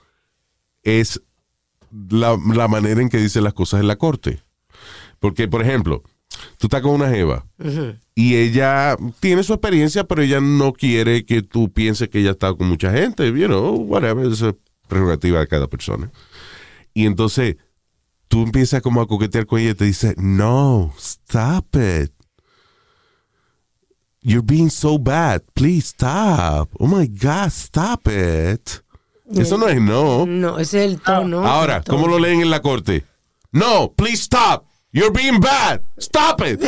[0.84, 1.22] es
[2.10, 4.44] la, la manera en que dice las cosas en la corte.
[5.20, 6.04] Porque, por ejemplo,
[6.58, 7.46] tú estás con una jeva
[8.16, 12.54] y ella tiene su experiencia, pero ella no quiere que tú pienses que ella está
[12.54, 14.56] con mucha gente, you know, whatever, eso es
[14.88, 16.12] prerrogativa de cada persona.
[16.94, 17.58] Y entonces
[18.28, 22.12] tú empiezas como a coquetear con ella y te dice, no, stop it.
[24.26, 25.42] You're being so bad.
[25.54, 26.70] Please stop.
[26.80, 28.82] Oh my God, stop it.
[29.36, 30.26] Eso no es no.
[30.26, 31.46] No, ese es el tono.
[31.46, 31.98] Ahora, el tono.
[31.98, 33.04] ¿cómo lo leen en la corte?
[33.52, 34.66] No, please stop.
[34.94, 35.82] You're being bad.
[35.98, 36.62] Stop it.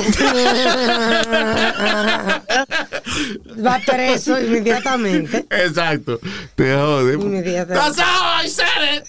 [3.63, 5.45] Va preso inmediatamente.
[5.49, 6.19] Exacto.
[6.55, 7.13] Te jode.
[7.13, 7.73] Inmediatamente.
[7.73, 9.07] That's how I said it.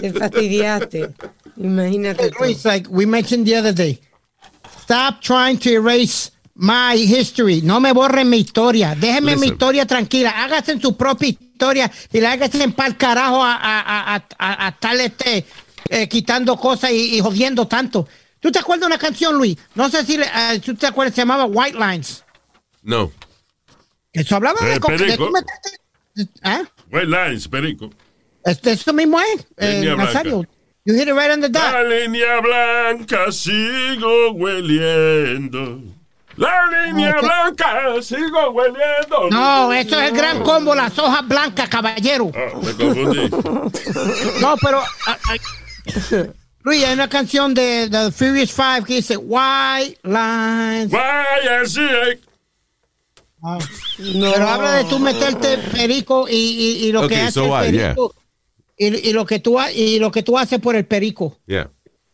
[0.00, 1.14] Te fastidiaste.
[1.58, 2.30] Imagínate.
[2.30, 2.40] tú.
[2.40, 4.00] Luis, like we mentioned the other day,
[4.80, 7.62] stop trying to erase my history.
[7.62, 8.94] No me borren mi historia.
[8.94, 9.52] Déjenme mi Listen.
[9.52, 10.30] historia tranquila.
[10.30, 14.66] Hágase en su propia historia y la hágase en pal carajo a, a, a, a,
[14.66, 15.44] a estar este,
[15.88, 18.06] eh, quitando cosas y, y jodiendo tanto.
[18.40, 19.56] ¿Tú te acuerdas de una canción, Luis?
[19.74, 22.24] No sé si eh, tú te acuerdas, se llamaba White Lines.
[22.82, 23.10] No.
[24.12, 25.26] Eso hablaba Eh, de, co- de perico.
[25.26, 26.62] tú meterte- ¿Ah?
[26.90, 27.90] White Lines, perico.
[28.44, 30.38] Esto, eso mismo es, eh, Nazario.
[30.38, 30.50] blanca.
[30.86, 31.72] You hit it right on the dot.
[31.72, 35.82] La línea blanca sigo hueliendo.
[36.36, 39.28] La línea No, que- blanca sigo hueliendo.
[39.30, 42.30] No, eso es el gran combo, las hojas blancas, caballero.
[42.34, 43.28] Ah, me confundí.
[44.40, 44.80] No, pero.
[45.06, 45.36] ah, ah,
[46.62, 50.90] Luis, hay una canción de The Furious Five que dice White Lines.
[50.92, 52.18] YMCA.
[53.98, 57.96] Pero habla de tú meterte perico y, y, y lo que Okay, hace so el.
[58.76, 61.36] Y, y lo que tú ha- y lo que tú haces por el perico.
[61.46, 61.70] Yeah.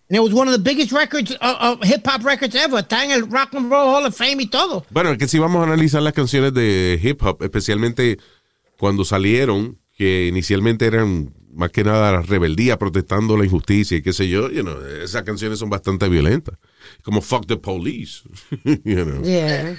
[0.09, 2.79] And it was one of the biggest records of, of hip hop records ever.
[2.79, 4.85] Está en el Rock and Roll Hall of Fame y todo.
[4.91, 8.19] Bueno, es que si vamos a analizar las canciones de hip hop, especialmente
[8.79, 14.13] cuando salieron, que inicialmente eran más que nada la rebeldía, protestando la injusticia y qué
[14.13, 16.57] sé yo, you know, esas canciones son bastante violentas.
[17.03, 18.23] Como Fuck the Police.
[18.65, 19.23] you know.
[19.23, 19.77] Yeah.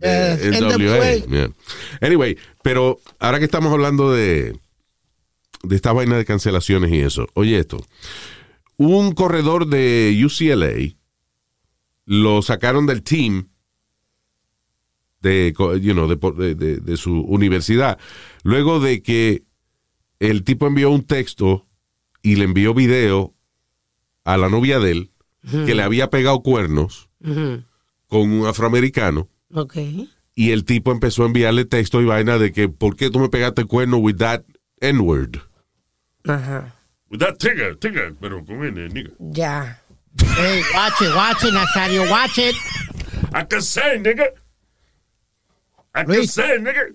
[0.00, 0.76] El NWA.
[0.76, 1.48] WA, yeah.
[2.00, 4.56] Anyway, pero ahora que estamos hablando de,
[5.62, 7.84] de esta vaina de cancelaciones y eso, oye esto.
[8.78, 10.94] Un corredor de UCLA
[12.04, 13.48] lo sacaron del team
[15.20, 17.98] de, you know, de, de- su universidad.
[18.44, 19.42] Luego de que
[20.20, 21.66] el tipo envió un texto
[22.22, 23.34] y le envió video
[24.24, 25.10] a la novia de él
[25.64, 27.08] que le había pegado cuernos
[28.08, 29.28] con un afroamericano
[30.34, 33.28] y el tipo empezó a enviarle texto y vaina de que ¿por qué tú me
[33.28, 34.42] pegaste el cuerno with that
[34.80, 35.36] N-word?
[36.24, 36.75] Ajá.
[37.10, 39.10] With that tigger, tigger, pero con N, nigga.
[39.18, 39.78] Ya.
[40.36, 42.54] Hey, watch it, watch it, Nazario, watch it.
[43.32, 44.28] I can say, nigga.
[45.94, 46.32] I can Luis.
[46.32, 46.94] say, nigga.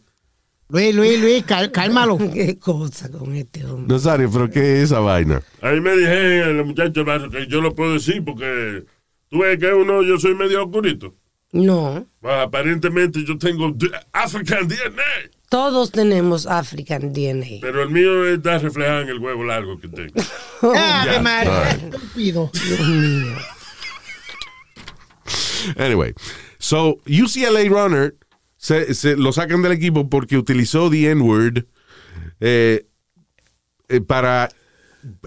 [0.70, 2.18] Luis, Luis, Luis, cal- cálmalo.
[2.34, 3.94] Qué cosa con este hombre.
[3.94, 5.42] Nazario, ¿pero qué es esa vaina?
[5.62, 8.86] Ahí me dije el muchacho que yo lo puedo decir porque
[9.30, 11.14] tú ves que uno, yo soy medio oscurito.
[11.52, 12.06] No.
[12.22, 13.76] Pues, aparentemente yo tengo
[14.14, 17.60] African DNA, Todos tenemos African DNA.
[17.60, 20.14] pero el mío está reflejado en el huevo largo que tengo.
[20.62, 22.50] Ave Ya, María, all estúpido.
[25.78, 26.14] Anyway,
[26.58, 28.16] so UCLA Runner
[28.56, 31.66] se, se lo sacan del equipo porque utilizó the N-word
[32.40, 32.86] eh,
[33.90, 34.48] eh, para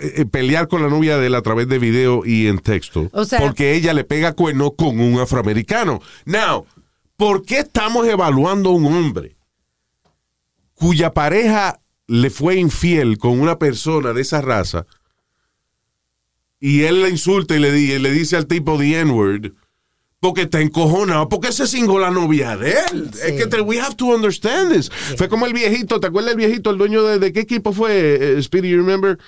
[0.01, 3.11] eh, pelear con la novia de él a través de video y en texto.
[3.13, 6.01] O sea- porque ella le pega cuerno con un afroamericano.
[6.25, 6.65] Now,
[7.19, 9.34] ¿por qué estamos evaluando a un hombre
[10.75, 14.87] cuya pareja le fue infiel con una persona de esa raza
[16.61, 19.53] y él le insulta y le, di- le dice al tipo the N-word?
[20.21, 23.11] Porque está encojonado, porque se cingó la novia de él.
[23.23, 24.91] Es que te- we have to understand this.
[25.19, 28.39] Fue como el viejito, ¿te acuerdas el viejito, el dueño de, de qué equipo fue,
[28.39, 29.19] eh, Speedy, you remember?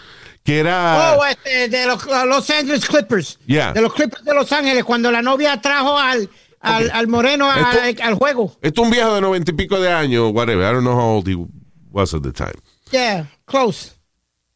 [0.43, 1.17] Que era...
[1.19, 3.39] Oh, este, de los Los Angeles Clippers.
[3.47, 3.75] Yeah.
[3.75, 6.31] De los Clippers de Los Ángeles, cuando la novia trajo al,
[6.67, 8.53] al, moreno al, Esto- al juego.
[8.63, 10.63] Esto es un viejo de noventa y pico de años, whatever.
[10.65, 11.37] I don't know how old he
[11.91, 12.55] was at the time.
[12.93, 13.93] Yeah, close.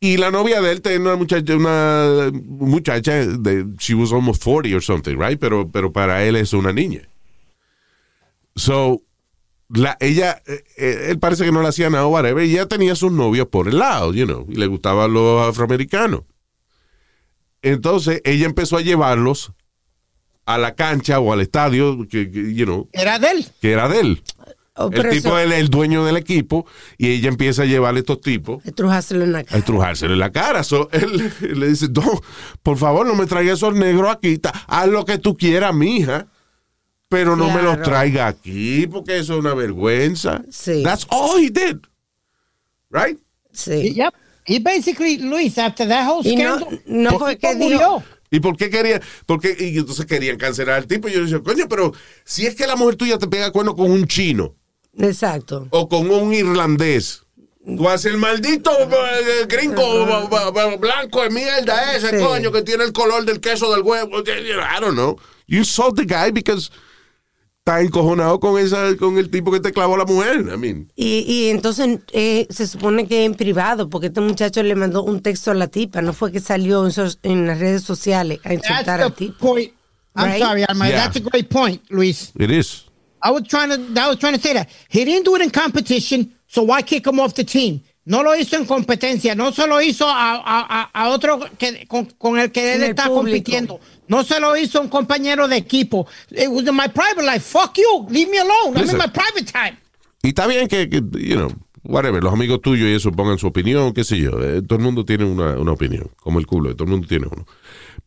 [0.00, 4.74] Y la novia de él tenía una muchacha, una muchacha de, she was almost 40
[4.74, 5.38] or something, right?
[5.38, 7.02] Pero, pero para él es una niña.
[8.56, 9.02] So,
[9.68, 12.94] la, ella, eh, eh, él parece que no le hacía nada, whatever, y ella tenía
[12.94, 16.22] sus novios por el lado, you know, y le gustaban los afroamericanos.
[17.62, 19.52] Entonces, ella empezó a llevarlos
[20.54, 23.46] a la cancha o al estadio, que, que, you know, Era de él.
[23.60, 24.22] que era de él.
[24.74, 26.64] Oh, El tipo es el dueño del equipo
[26.96, 29.58] y ella empieza a llevarle a estos tipos estrujárselo en la a cara.
[29.58, 30.64] estrujárselo en la cara.
[30.64, 32.02] So, él, le dice, no,
[32.62, 34.40] por favor, no me traigas esos negros aquí.
[34.68, 36.26] Haz lo que tú quieras, mija.
[37.10, 40.42] Pero no me los traiga aquí porque eso es una vergüenza.
[40.48, 40.82] Sí.
[40.84, 41.78] That's all he did.
[42.90, 43.18] Right?
[43.52, 43.94] Sí.
[43.94, 44.14] Yep.
[44.46, 47.68] He basically, Luis, after that whole Y no, scandal, no el fue que murió.
[47.78, 49.02] dijo, ¿Y por qué querían?
[49.26, 51.08] Porque, y entonces querían cancelar al tipo.
[51.08, 51.92] Y yo decía, coño, pero
[52.24, 54.54] si es que la mujer tuya te pega cuerno con un chino
[54.98, 55.66] exacto.
[55.70, 57.22] o con un irlandés.
[57.76, 62.24] Tú haces el maldito eh, gringo ba- ba- blanco de mierda ese, Sí.
[62.24, 64.20] coño, que tiene el color del queso del huevo.
[64.20, 65.18] I don't know.
[65.46, 66.70] You insult the guy because
[67.70, 70.40] está encojonado con esa, con el tipo que te clavó a la mujer.
[70.52, 74.74] I mean, Y, y entonces eh, se supone que en privado, porque este muchacho le
[74.74, 77.82] mandó un texto a la tipa, no fue que salió en, sos- en las redes
[77.84, 79.38] sociales a insultar That's al the tipo.
[79.38, 79.72] point.
[80.16, 80.42] I'm Right?
[80.42, 80.88] sorry, Alma.
[80.88, 80.96] Yeah.
[81.04, 82.32] That's a great point, Luis.
[82.38, 82.84] it is.
[83.22, 85.50] I was trying to, I was trying to say that he didn't do it in
[85.50, 87.82] competition, so why kick him off the team?
[88.06, 91.86] No lo hizo en competencia, no se lo hizo a, a, a- a otro que,
[91.86, 93.20] con, con el que él el está público.
[93.26, 93.80] compitiendo.
[94.08, 96.06] No se lo hizo a un compañero de equipo.
[96.30, 97.40] It was in my private life.
[97.40, 98.06] Fuck you.
[98.10, 98.76] Leave me alone.
[98.76, 99.78] I'm in my private time.
[100.22, 101.50] Y está bien que, que, you know,
[101.84, 104.30] whatever, los amigos tuyos y eso pongan su opinión, qué sé yo.
[104.42, 107.26] Eh, todo el mundo tiene una, una opinión, como el culo, todo el mundo tiene
[107.30, 107.46] uno.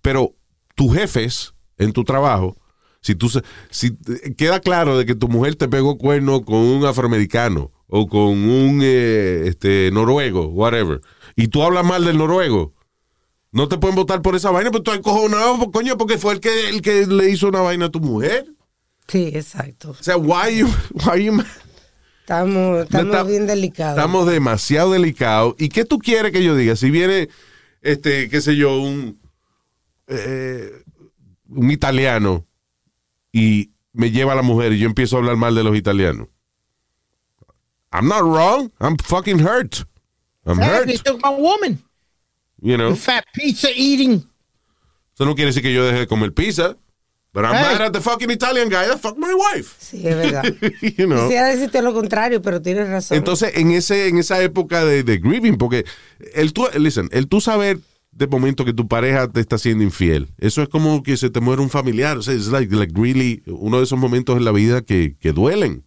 [0.01, 0.34] Pero
[0.75, 2.58] tus jefes en tu trabajo,
[3.01, 3.95] si tú se- si
[4.38, 8.80] queda claro de que tu mujer te pegó cuerno con un afroamericano o con un
[8.84, 11.02] eh, este noruego, whatever,
[11.36, 12.74] y tú hablas mal del noruego,
[13.52, 16.39] no te pueden votar por esa vaina, pero tú encojonado, pues, coño, porque fue el
[16.39, 18.46] que el que le hizo una vaina a tu mujer.
[19.08, 19.91] Sí, exacto.
[19.91, 20.67] O sea, why you,
[21.06, 21.43] why you-
[22.22, 23.98] Estamos, estamos bien delicados.
[23.98, 25.56] Estamos demasiado delicados.
[25.60, 26.78] ¿Y qué tú quieres que yo diga?
[26.78, 27.28] Si viene,
[27.82, 29.19] este, qué sé yo, un,
[30.08, 30.72] eh,
[31.50, 32.48] un italiano
[33.34, 36.30] y me lleva a la mujer y yo empiezo a hablar mal de los italianos.
[37.93, 38.71] I'm not wrong.
[38.82, 39.86] I'm fucking hurt.
[40.45, 40.93] I'm Exactly.
[40.97, 41.06] hurt.
[41.06, 41.79] Took my woman.
[42.62, 42.95] You know.
[42.95, 44.27] Fat pizza eating.
[45.13, 46.75] Eso no quiere decir que yo deje de comer pizza.
[47.34, 47.63] But I'm Hey.
[47.73, 49.75] mad at the fucking Italian guy that fucked my wife.
[49.79, 50.43] Sí, es verdad.
[50.97, 51.27] you know.
[51.27, 53.17] Quisiera decirte lo contrario, pero tienes razón.
[53.17, 55.84] Entonces, en ese, en esa época de, de grieving, porque
[56.36, 57.79] el tú, listen, el tú saber
[58.12, 61.39] de momento que tu pareja te está siendo infiel, eso es como que se te
[61.39, 62.17] muere un familiar.
[62.17, 65.32] O sea, es like, like really uno de esos momentos en la vida que, que
[65.34, 65.84] duelen.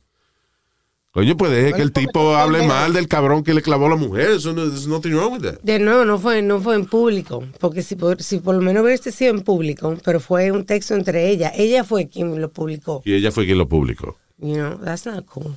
[1.17, 3.97] Coño, pues deje que el tipo hable mal del cabrón que le clavó a la
[3.97, 4.33] mujer.
[4.33, 5.59] Eso no, there's nothing wrong with that.
[5.63, 8.85] De nuevo, no fue, no fue en público, porque si por, si por lo menos
[8.85, 13.01] hubiese sido en público, pero fue un texto entre ella, ella fue quien lo publicó.
[13.07, 14.19] Y ella fue quien lo publicó.
[14.37, 15.57] You know, that's not cool.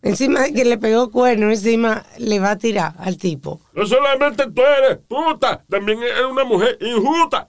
[0.00, 3.60] Encima de que le pegó cuerno, encima le va a tirar al tipo.
[3.74, 7.48] No solamente tú eres puta, también eres una mujer injusta.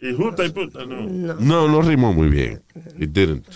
[0.00, 1.02] Injusta y puta, no.
[1.40, 2.62] No, no rimó muy bien.
[3.00, 3.48] It didn't.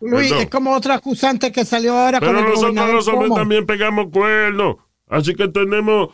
[0.00, 0.44] Luis, Perdón.
[0.44, 4.08] es como otro acusante que salió ahora con Pero el nosotros los hombres también pegamos
[4.12, 4.76] cuernos.
[5.08, 6.08] Así que tenemos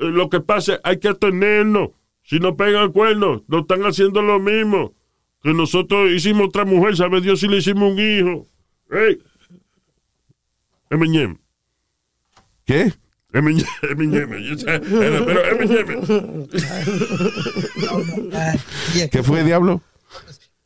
[0.00, 1.90] eh, lo que pase, hay que tenernos.
[2.22, 4.94] Si no pegan cuernos, no están haciendo lo mismo.
[5.42, 8.46] Que nosotros hicimos otra mujer, sabe Dios si le hicimos un hijo.
[8.90, 9.18] ¡Ey!
[10.90, 11.38] Emiñem.
[12.64, 12.92] ¿Qué?
[13.32, 13.54] Pero.
[19.10, 19.80] ¿Qué fue, diablo?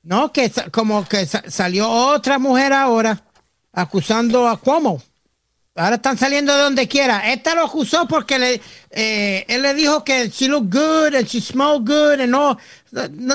[0.05, 3.23] No, que como que sa- salió otra mujer ahora
[3.73, 5.03] acusando a Cuomo.
[5.77, 7.33] Ahora están saliendo de donde quiera.
[7.33, 11.41] Esta lo acusó porque le, eh, él le dijo que she looked good and she
[11.41, 12.57] smelled good and no-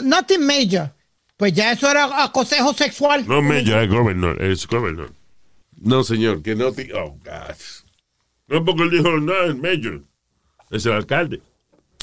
[0.02, 0.92] nothing major.
[1.36, 3.26] Pues ya eso era acosejo sexual.
[3.28, 5.12] No, Mella, es gobernador, es gobernador.
[5.82, 6.68] No, señor, que no.
[6.68, 7.56] Oh, God.
[8.48, 10.02] No, porque él dijo, no, es mayor.
[10.70, 11.42] Es el alcalde.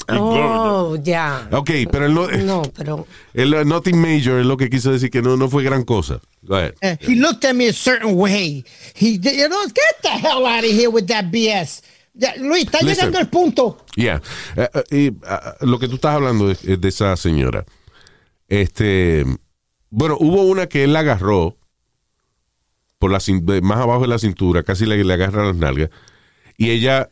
[0.09, 1.49] Oh, ya.
[1.51, 2.27] Ok, pero él no...
[2.27, 5.63] No, pero El uh, nothing major es lo que quiso decir que no, no fue
[5.63, 6.19] gran cosa.
[6.43, 6.73] Go ahead.
[6.81, 8.63] Eh, he looked at me a certain way.
[8.95, 11.83] He, you know, get the hell out of here with that BS.
[12.13, 12.95] Ya, Luis, está Listen.
[12.95, 13.85] llegando el punto.
[13.95, 14.21] Yeah.
[14.55, 17.65] Eh, eh, y, ah, lo que tú estás hablando es, es de esa señora.
[18.47, 19.25] Este,
[19.89, 21.57] bueno, hubo una que él la agarró
[22.97, 23.19] por la
[23.61, 25.89] más abajo de la cintura, casi le, le agarra las nalgas,
[26.57, 27.09] y ella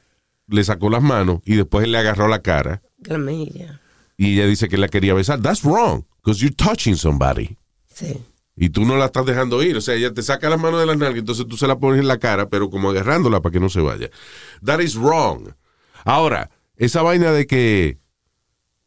[0.47, 3.81] le sacó las manos y después él le agarró la cara la mejilla.
[4.17, 5.41] y ella dice que la quería besar.
[5.41, 7.57] That's wrong, because you're touching somebody.
[7.93, 8.17] Sí.
[8.57, 9.75] Y tú no la estás dejando ir.
[9.75, 11.99] O sea, ella te saca las manos de las nalgas, entonces tú se la pones
[11.99, 14.09] en la cara, pero como agarrándola para que no se vaya.
[14.63, 15.49] That is wrong.
[16.05, 17.99] Ahora, esa vaina de que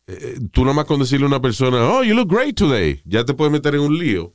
[0.06, 3.34] eh, tú nomás con decirle a una persona, oh, you look great today, ya te
[3.34, 4.34] puedes meter en un lío.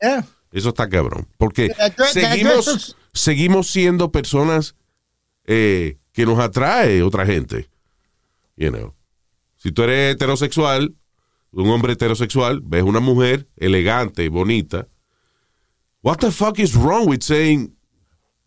[0.00, 0.26] Yeah.
[0.50, 1.28] Eso está cabrón.
[1.38, 4.74] Porque That dress- that seguimos, seguimos siendo personas
[5.46, 7.68] eh, que nos atrae otra gente.
[8.56, 8.94] You know.
[9.56, 10.94] Si tú eres heterosexual,
[11.52, 14.88] un hombre heterosexual, ves una mujer elegante, bonita.
[16.02, 17.72] What the fuck is wrong with saying,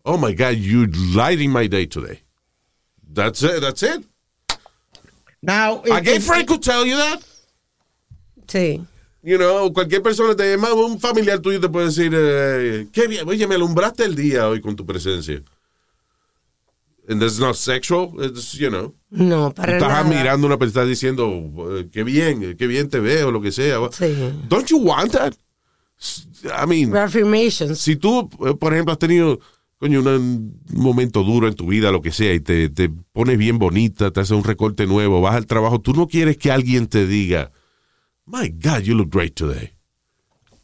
[0.04, 2.22] oh my God, you lighting my day today?
[3.02, 3.60] That's it.
[3.62, 4.04] That's it.
[5.42, 7.22] Now, A gay friend could tell you that.
[8.46, 8.84] Sí.
[9.22, 13.28] You know, cualquier persona te más un familiar tuyo te puede decir, eh, qué bien,
[13.28, 15.42] oye, me alumbraste el día hoy con tu presencia.
[17.08, 18.92] And that's not sexual, it's, you know.
[19.10, 20.04] No, para Estás nada.
[20.04, 21.28] mirando una persona diciendo,
[21.78, 23.78] eh, qué bien, qué bien te veo, lo que sea.
[23.92, 24.12] Sí.
[24.48, 25.32] Don't you want that?
[26.44, 27.78] I mean, Reaffirmations.
[27.78, 29.38] si tú, eh, por ejemplo, has tenido,
[29.78, 33.58] coño, un momento duro en tu vida, lo que sea, y te, te pones bien
[33.58, 37.06] bonita, te hace un recorte nuevo, vas al trabajo, tú no quieres que alguien te
[37.06, 37.52] diga,
[38.26, 39.72] my God, you look great today.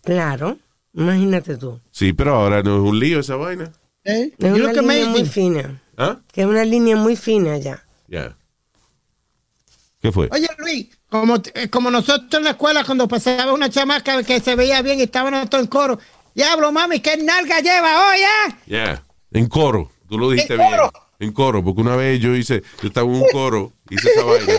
[0.03, 0.59] Claro.
[0.95, 1.81] Imagínate tú.
[1.93, 3.73] Sí, pero ahora no es un lío esa vaina.
[4.05, 5.82] eh, Es you una look línea muy fina.
[5.97, 6.19] ¿Ah?
[6.33, 7.83] Que es una línea muy fina ya.
[8.09, 8.37] Ya.
[10.01, 10.29] ¿Qué fue?
[10.33, 14.57] Oye, Luis, como, eh, como nosotros en la escuela, cuando pasaba una chamaca que se
[14.57, 15.99] veía bien y estaban todos en coro,
[16.35, 18.59] diablo, mami, ¿qué nalga lleva hoy, ah?
[18.67, 19.05] Ya.
[19.31, 19.93] En coro.
[20.09, 20.71] Tú lo dijiste En bien.
[20.73, 20.93] coro.
[21.21, 24.53] En coro, porque una vez yo hice, yo estaba en un coro, hice esa vaina.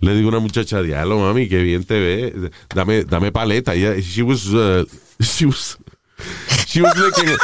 [0.00, 2.50] Le digo a una muchacha, diablo, mami, qué bien te ve.
[2.74, 3.72] Dame, dame paleta.
[3.74, 4.84] Ella, she was, uh,
[5.20, 5.78] she was,
[6.66, 7.38] she was licking-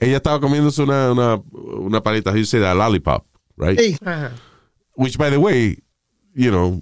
[0.00, 3.24] Ella estaba comiéndose una, una, una paleta, you say that, lollipop,
[3.56, 3.78] right?
[3.78, 3.96] Sí.
[4.04, 4.32] Ajá.
[4.94, 5.78] Which, by the way,
[6.34, 6.80] you know,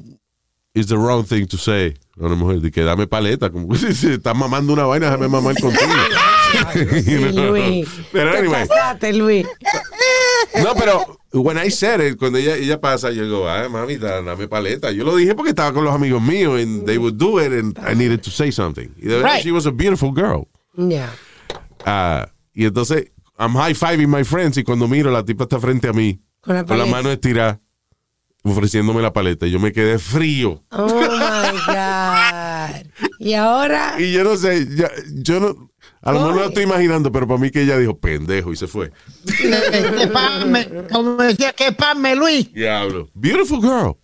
[0.75, 3.95] is the wrong thing to say a una mujer, de que dame paleta, como que
[3.95, 5.93] si, estás mamando una vaina, déjame mamar contigo.
[7.03, 7.89] Sí, Luis.
[8.13, 8.67] Pero Te anyway.
[8.69, 9.47] pasaste, Luis.
[10.63, 14.23] No, pero when I said it, cuando ella, ella pasa, yo digo, ay, mami, da-
[14.23, 14.93] dame paleta.
[14.93, 17.77] Yo lo dije porque estaba con los amigos míos and they would do it and
[17.79, 18.89] I needed to say something.
[18.97, 19.43] Y de verdad, Right.
[19.43, 20.47] she was a beautiful girl.
[20.77, 21.11] Ya.
[21.85, 25.93] Ah, y entonces, I'm high-fiving my friends y cuando miro, la tipa está frente a
[25.93, 26.97] mí, Con la con la paleta.
[26.97, 27.61] mano estirada,
[28.45, 29.47] ofreciéndome la paleta.
[29.47, 30.63] Y yo me quedé frío.
[30.71, 32.87] Oh my God.
[33.19, 33.95] Y ahora.
[33.99, 35.71] Y yo no sé, ya- yo no,
[36.03, 38.57] a lo mejor no lo estoy imaginando, pero para mí que ella dijo, pendejo, y
[38.57, 38.93] se fue.
[39.27, 42.53] Que pame, como decía, que pame, Luis.
[42.53, 43.09] Diablo.
[43.15, 43.97] Beautiful girl.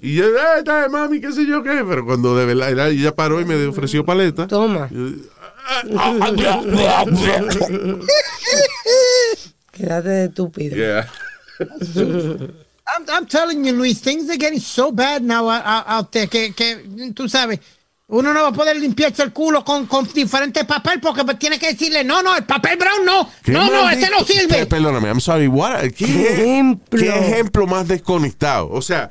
[0.00, 1.84] Y yo, eh, mami, qué sé yo qué.
[1.88, 4.46] Pero cuando de verdad ella- ella paró y me ofreció paleta.
[4.48, 4.88] Toma.
[9.72, 10.76] Quédate de estúpido.
[10.76, 11.08] Yeah.
[12.86, 16.26] I'm, I'm telling you, Luis, things are getting so bad now out, out- out there
[16.26, 16.76] que, que
[17.14, 17.58] tú sabes,
[18.12, 21.58] uno no va a poder limpiarse el culo con, con diferente papel porque pues tiene
[21.58, 24.48] que decirle, no, no, el papel brown no, no, no, este no sirve.
[24.48, 25.46] Pe- Perdóname, I'm sorry.
[25.46, 27.00] What, ¿qué, Ejemplo.
[27.00, 28.68] ¿Qué ejemplo más desconectado?
[28.70, 29.10] O sea.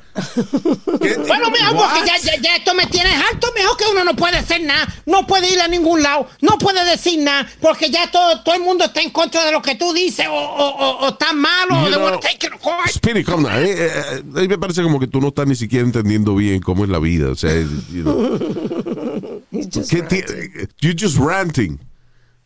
[1.00, 1.74] ¿qué- Bueno, what?
[1.74, 4.86] porque ya, ya, ya esto me tienes harto, mejor que uno no puede hacer nada,
[5.06, 8.62] no puede ir a ningún lado, no puede decir nada, porque ya todo, todo el
[8.62, 11.88] mundo está en contra de lo que tú dices, o, o, o, o está malo,
[11.88, 12.52] You take it.
[12.88, 13.64] Spirit, come down.
[13.64, 16.84] Eh, eh, eh, me parece como que tú no estás ni siquiera entendiendo bien cómo
[16.84, 17.30] es la vida.
[17.30, 17.52] O sea,
[17.92, 18.38] you know.
[19.52, 20.68] Just ¿Qué ranting.
[20.80, 21.78] You're just ranting.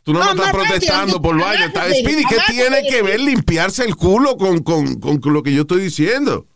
[0.02, 1.68] Tú no, No, no estás protestando por vaina.
[1.70, 5.62] Speedy, ¿qué tiene que ver limpiarse el culo con, con, con, con lo que yo
[5.62, 6.46] estoy diciendo?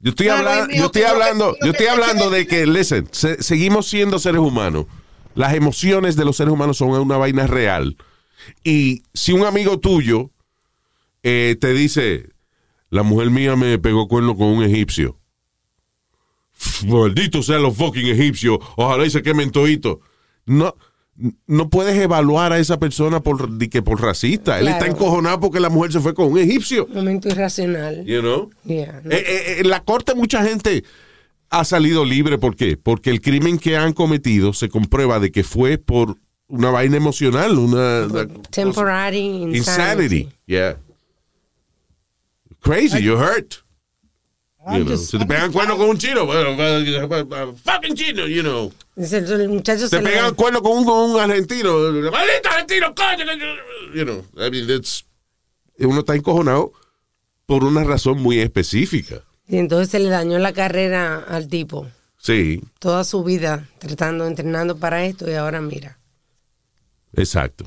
[0.00, 3.86] Yo estoy, hablando, yo estoy que- hablando, yo estoy hablando de que, listen, se- seguimos
[3.88, 4.86] siendo seres humanos.
[5.34, 7.96] Las emociones de los seres humanos son una vaina real.
[8.62, 10.30] Y si un amigo tuyo
[11.22, 12.28] eh, te dice,
[12.90, 15.16] la mujer mía me pegó cuerno con un egipcio.
[16.86, 18.58] Maldito sean los fucking egipcios.
[18.76, 19.98] Ojalá y se quemen toditos.
[20.46, 20.74] No,
[21.46, 24.58] no puedes evaluar a esa persona por, que por racista.
[24.58, 26.88] Él está encojonado porque la mujer se fue con un egipcio.
[26.92, 28.04] Momento irracional.
[28.04, 28.50] You know?
[28.64, 29.10] Yeah, no.
[29.10, 30.84] Eh, eh, en la corte mucha gente
[31.50, 32.38] ha salido libre.
[32.38, 32.76] ¿Por qué?
[32.76, 36.16] Porque el crimen que han cometido se comprueba de que fue por
[36.48, 39.56] una vaina emocional, una, una Temporary insanity.
[39.56, 40.28] insanity.
[40.46, 40.76] Yeah.
[42.60, 43.63] Crazy, you hurt.
[44.72, 44.96] You know.
[44.96, 48.72] Si te pegan cuerno con un chino, fucking chino, you know.
[48.96, 51.76] El muchacho Te pegan cuerno con un, con un argentino,
[52.10, 53.24] maldito argentino, coño,
[53.94, 54.24] you know.
[54.36, 55.04] I mean, it's,
[55.78, 56.72] uno está encojonado
[57.46, 59.22] por una razón muy específica.
[59.46, 61.86] Y entonces se le dañó la carrera al tipo.
[62.18, 65.98] Sí, Toda su vida tratando, entrenando para esto y ahora mira.
[67.14, 67.66] exacto.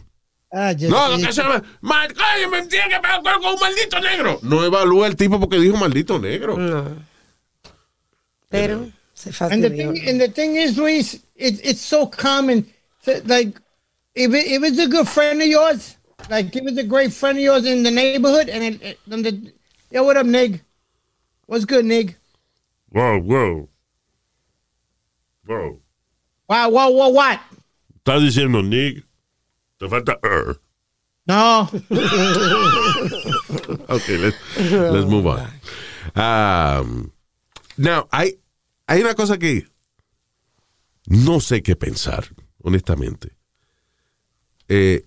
[0.52, 4.40] Ah, No, lo que se llama, mal, coño, me tiene que con un maldito negro.
[4.44, 6.58] No evalúa el tipo porque dijo maldito negro.
[6.58, 6.96] No.
[8.50, 9.94] Pero se And the fastidió.
[9.94, 12.66] thing, and the thing is, Luis, it, it's so common.
[13.26, 13.60] Like,
[14.16, 15.98] if it, if it's a good friend of yours,
[16.30, 19.24] like if it's a great friend of yours in the neighborhood, and it, it, then
[19.24, 19.52] the,
[19.92, 20.62] yo, what up, Nig?
[21.48, 22.16] What's good, Nig?
[22.92, 23.68] Wow, wow.
[25.46, 25.78] Wow.
[26.48, 27.40] Wow, wow, wow, what?
[27.98, 29.04] Estás diciendo Nick.
[29.78, 30.60] Te falta er.
[31.28, 31.70] No,
[33.90, 34.38] Okay, let's,
[34.72, 35.40] let's move on.
[36.16, 37.12] Um,
[37.78, 38.40] now, hay,
[38.88, 39.68] hay una cosa que
[41.08, 42.26] no sé qué pensar,
[42.64, 43.34] honestamente.
[44.70, 45.06] Eh,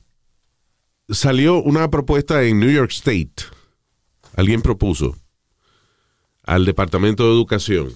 [1.09, 3.45] salió una propuesta en New York State.
[4.37, 5.17] Alguien propuso
[6.45, 7.93] al Departamento de Educación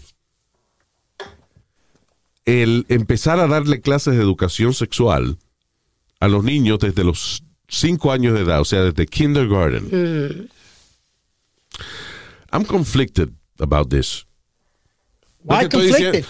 [2.44, 5.38] el empezar a darle clases de educación sexual
[6.20, 10.48] a los niños desde los 5 años de edad, o sea, desde kindergarten.
[12.52, 14.26] I'm conflicted about this.
[15.42, 16.12] No es why que estoy conflicted?
[16.12, 16.28] diciendo-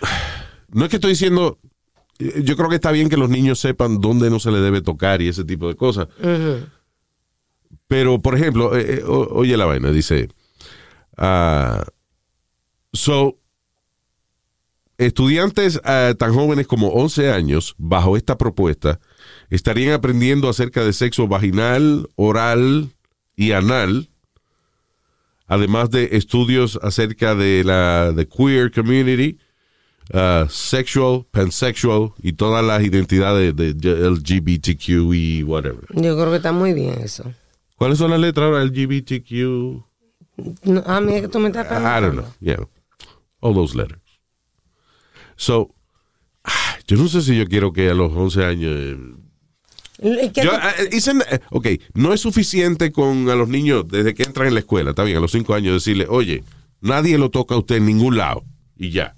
[0.72, 1.58] No es que estoy diciendo,
[2.20, 4.80] eh, yo creo que está bien que los niños sepan dónde no se le debe
[4.82, 6.06] tocar y ese tipo de cosas.
[7.88, 10.28] Pero, por ejemplo, eh, eh, o- oye la vaina, dice,
[11.16, 11.84] ah,
[12.92, 13.36] so,
[14.96, 19.00] estudiantes ah, tan jóvenes como 11 años, bajo esta propuesta,
[19.50, 22.90] estarían aprendiendo acerca de sexo vaginal, oral
[23.36, 24.08] y anal,
[25.46, 29.38] además de estudios acerca de la de queer community,
[30.14, 35.84] uh, sexual, pansexual y todas las identidades de LGBTQ y whatever.
[35.90, 37.32] Yo creo que está muy bien eso.
[37.76, 38.64] ¿Cuáles son las letras ahora?
[38.64, 39.82] LGBTQ.
[40.64, 42.26] No, ah, mira que tú me estás I don't know.
[42.40, 42.66] Yeah.
[43.40, 44.00] All those letters.
[45.36, 45.74] So,
[46.44, 48.98] ah, yo no sé si yo quiero que a los 11 años.
[50.02, 54.22] Eh, Es que Yo, eh, ok, no es suficiente con a los niños desde que
[54.24, 56.42] entran en la escuela, está bien, a los 5 años decirle, oye,
[56.80, 58.44] nadie lo toca a usted en ningún lado
[58.76, 59.14] y ya.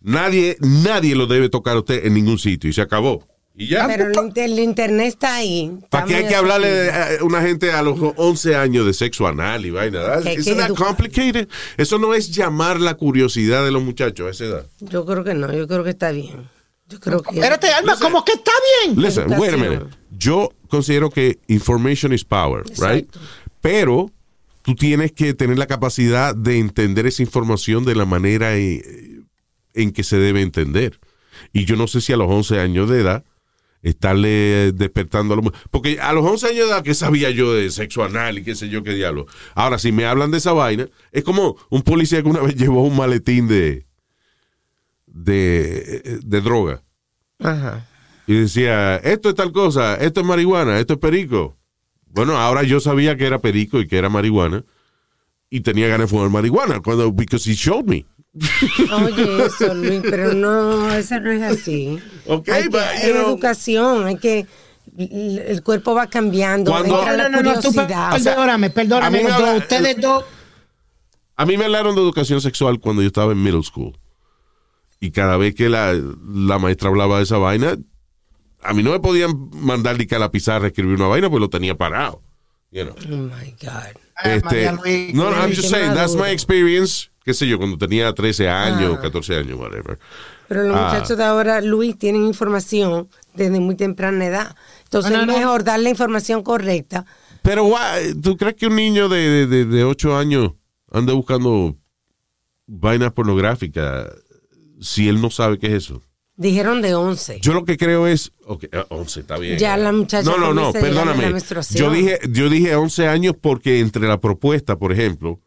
[0.00, 3.26] Nadie, nadie lo debe tocar a usted en ningún sitio y se acabó.
[3.56, 3.88] Y ya.
[3.88, 5.72] Pero el, inter- el internet está ahí.
[5.90, 7.18] ¿Para qué hay que hablarle accesible.
[7.18, 10.20] a una gente a los 11 años de sexo anal y vaina?
[10.22, 11.48] Que Isn't that complicated?
[11.76, 14.66] Eso no es llamar la curiosidad de los muchachos a esa edad.
[14.78, 16.48] Yo creo que no, yo creo que está bien.
[16.88, 17.34] Yo creo que.
[17.34, 18.52] Espérate, Alma, ¿cómo que está
[18.84, 19.00] bien?
[19.00, 19.86] Listen, wait a minute.
[20.10, 23.04] Yo considero que information is power, right?
[23.04, 23.20] Exacto.
[23.60, 24.10] Pero
[24.62, 29.28] tú tienes que tener la capacidad de entender esa información de la manera en,
[29.74, 30.98] en que se debe entender.
[31.52, 33.24] Y yo no sé si a los 11 años de edad
[33.82, 35.52] estarle despertando a los...
[35.70, 38.54] Porque a los 11 años de edad, ¿qué sabía yo de sexo anal y qué
[38.54, 39.26] sé yo qué diablo?
[39.54, 42.82] Ahora, si me hablan de esa vaina, es como un policía que una vez llevó
[42.82, 43.86] un maletín de,
[45.12, 46.82] de, de droga
[47.38, 47.86] Ajá.
[48.26, 51.56] y decía, esto es tal cosa, esto es marihuana, esto es perico.
[52.10, 54.64] Bueno, ahora yo sabía que era perico y que era marihuana
[55.50, 58.04] y tenía ganas de fumar marihuana cuando because he showed me.
[58.92, 61.98] Oye, eso, Luis, pero no, eso no es así.
[62.26, 64.46] Ok, hay que, but, hay you know- educación, hay que.
[64.96, 69.18] El cuerpo va cambiando, Cuando- entra la No, no, no, tú, perdóname, a perdóname.
[69.18, 70.24] mí me los dos, habla- ustedes dos.
[71.36, 73.96] A mí me hablaron de educación sexual cuando yo estaba en middle school.
[75.00, 77.76] Y cada vez que la, la maestra hablaba de esa vaina,
[78.62, 81.30] a mí no me podían mandar ni que a la pizarra a escribir una vaina,
[81.30, 82.22] pues lo tenía parado.
[82.70, 82.94] You know.
[83.06, 83.96] Oh my God.
[84.16, 87.10] Ay, Este, Luis, no, no, I'm just saying, that's my experience.
[87.24, 89.00] Qué sé yo, cuando tenía 13 años, Ah.
[89.02, 89.98] 14 años, whatever.
[90.48, 90.90] Pero los Ah.
[90.92, 94.56] muchachos de ahora, Luis, tienen información desde muy temprana edad.
[94.84, 95.38] Entonces No, no, es no.
[95.38, 97.06] mejor dar la información correcta.
[97.42, 100.52] Pero, why- ¿tú crees que un niño de, de, de, de 8 años
[100.90, 101.76] anda buscando
[102.66, 104.08] vainas pornográficas
[104.80, 106.02] si él no sabe qué es eso?
[106.36, 107.40] Dijeron de 11.
[107.40, 108.30] Yo lo que creo es.
[108.44, 109.58] Ok, eh, 11, está bien.
[109.58, 111.34] Ya la muchacha No, no, no, perdóname.
[111.74, 115.40] Yo dije, yo dije 11 años porque entre la propuesta, por ejemplo,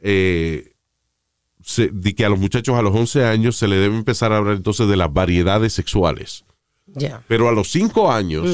[0.00, 0.74] eh,
[1.64, 4.36] se- de que a los muchachos a los 11 años se le debe empezar a
[4.36, 6.44] hablar entonces de las variedades sexuales.
[6.86, 7.22] Ya.
[7.26, 8.46] Pero a los 5 años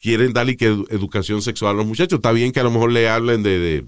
[0.00, 2.18] quieren darle que edu- educación sexual a los muchachos.
[2.18, 3.84] Está bien que a lo mejor le hablen de, de,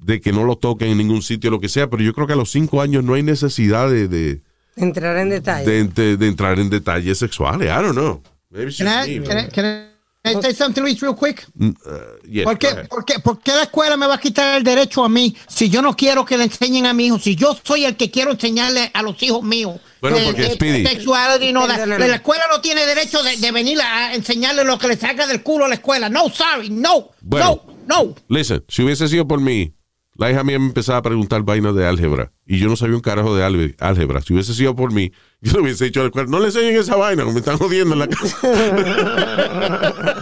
[0.00, 2.32] de que no lo toquen en ningún sitio, lo que sea, pero yo creo que
[2.34, 4.42] a los 5 años no hay necesidad de, de,
[4.76, 5.64] Entrar en detalle.
[5.70, 7.68] de, de- de entrar en detalles sexuales.
[7.68, 8.22] I don't know.
[8.50, 9.90] Maybe Can I, me, can I- can
[10.24, 11.46] I say something, Luis, real quick?
[11.54, 14.56] Mm, uh, yes, ¿Por qué, por, qué, por qué la escuela me va a quitar
[14.58, 17.18] el derecho a mí si yo no quiero que le enseñen a mi hijo?
[17.18, 19.80] Si yo soy el que quiero enseñarle a los hijos míos.
[20.00, 22.08] Bueno, porque, de Speedy- sexualidad y no, Perdóname.
[22.08, 25.42] la escuela no tiene derecho de, de venir a enseñarle lo que le salga del
[25.42, 26.08] culo a la escuela.
[26.08, 27.62] No, sorry, no, Bueno.
[27.86, 28.14] no, no.
[28.28, 29.72] Listen, si hubiese sido por mí,
[30.18, 33.00] la hija mía me empezaba a preguntar vainas de álgebra y yo no sabía un
[33.02, 34.20] carajo de álge- álgebra.
[34.22, 36.76] Si hubiese sido por mí, yo le hubiese dicho a la escuela, no le enseñen
[36.76, 38.36] esa vaina, me están jodiendo en la casa.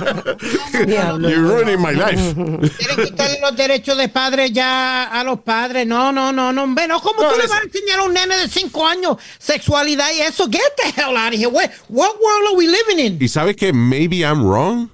[0.86, 2.34] You're ruining my life.
[2.34, 5.86] Quieren quitarle los derechos de padre ya a los padres.
[5.86, 6.62] No, no, no, no.
[6.64, 9.16] Hombre, no, ¿cómo No, tú le vas a enseñar a un nene de 5 años
[9.38, 10.46] sexualidad y eso?
[10.50, 11.48] Get the hell out of here.
[11.48, 13.18] What, what world are we living in?
[13.22, 14.90] y sabes que maybe I'm wrong.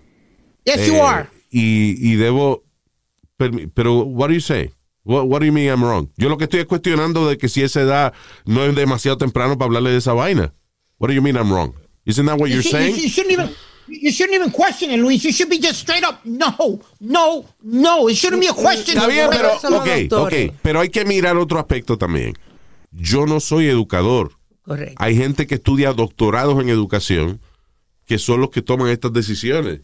[0.65, 1.29] Yes, you Eh, are.
[1.51, 2.63] Y, y debo.
[3.75, 4.71] Pero, what do you say?
[5.05, 6.11] What, what do you mean I'm wrong?
[6.17, 8.13] Yo lo que estoy es cuestionando de que si esa edad
[8.45, 10.53] no es demasiado temprano para hablarle de esa vaina.
[10.99, 11.75] What do you mean I'm wrong?
[12.05, 12.97] Isn't that what You, you're saying?
[12.97, 13.51] you, you shouldn't even.
[13.89, 15.25] You shouldn't even question it, Luis.
[15.25, 16.21] You should be just straight up.
[16.25, 18.09] No, no, no.
[18.09, 18.97] It shouldn't be a question.
[18.97, 20.51] Está bien, pero, somos ok, doctores.
[20.51, 22.35] ok, pero hay que mirar otro aspecto también.
[22.93, 24.33] Yo no soy educador.
[24.63, 24.95] Correcto.
[24.99, 27.41] Hay gente que estudia doctorados en educación
[28.07, 29.81] que son los que toman estas decisiones.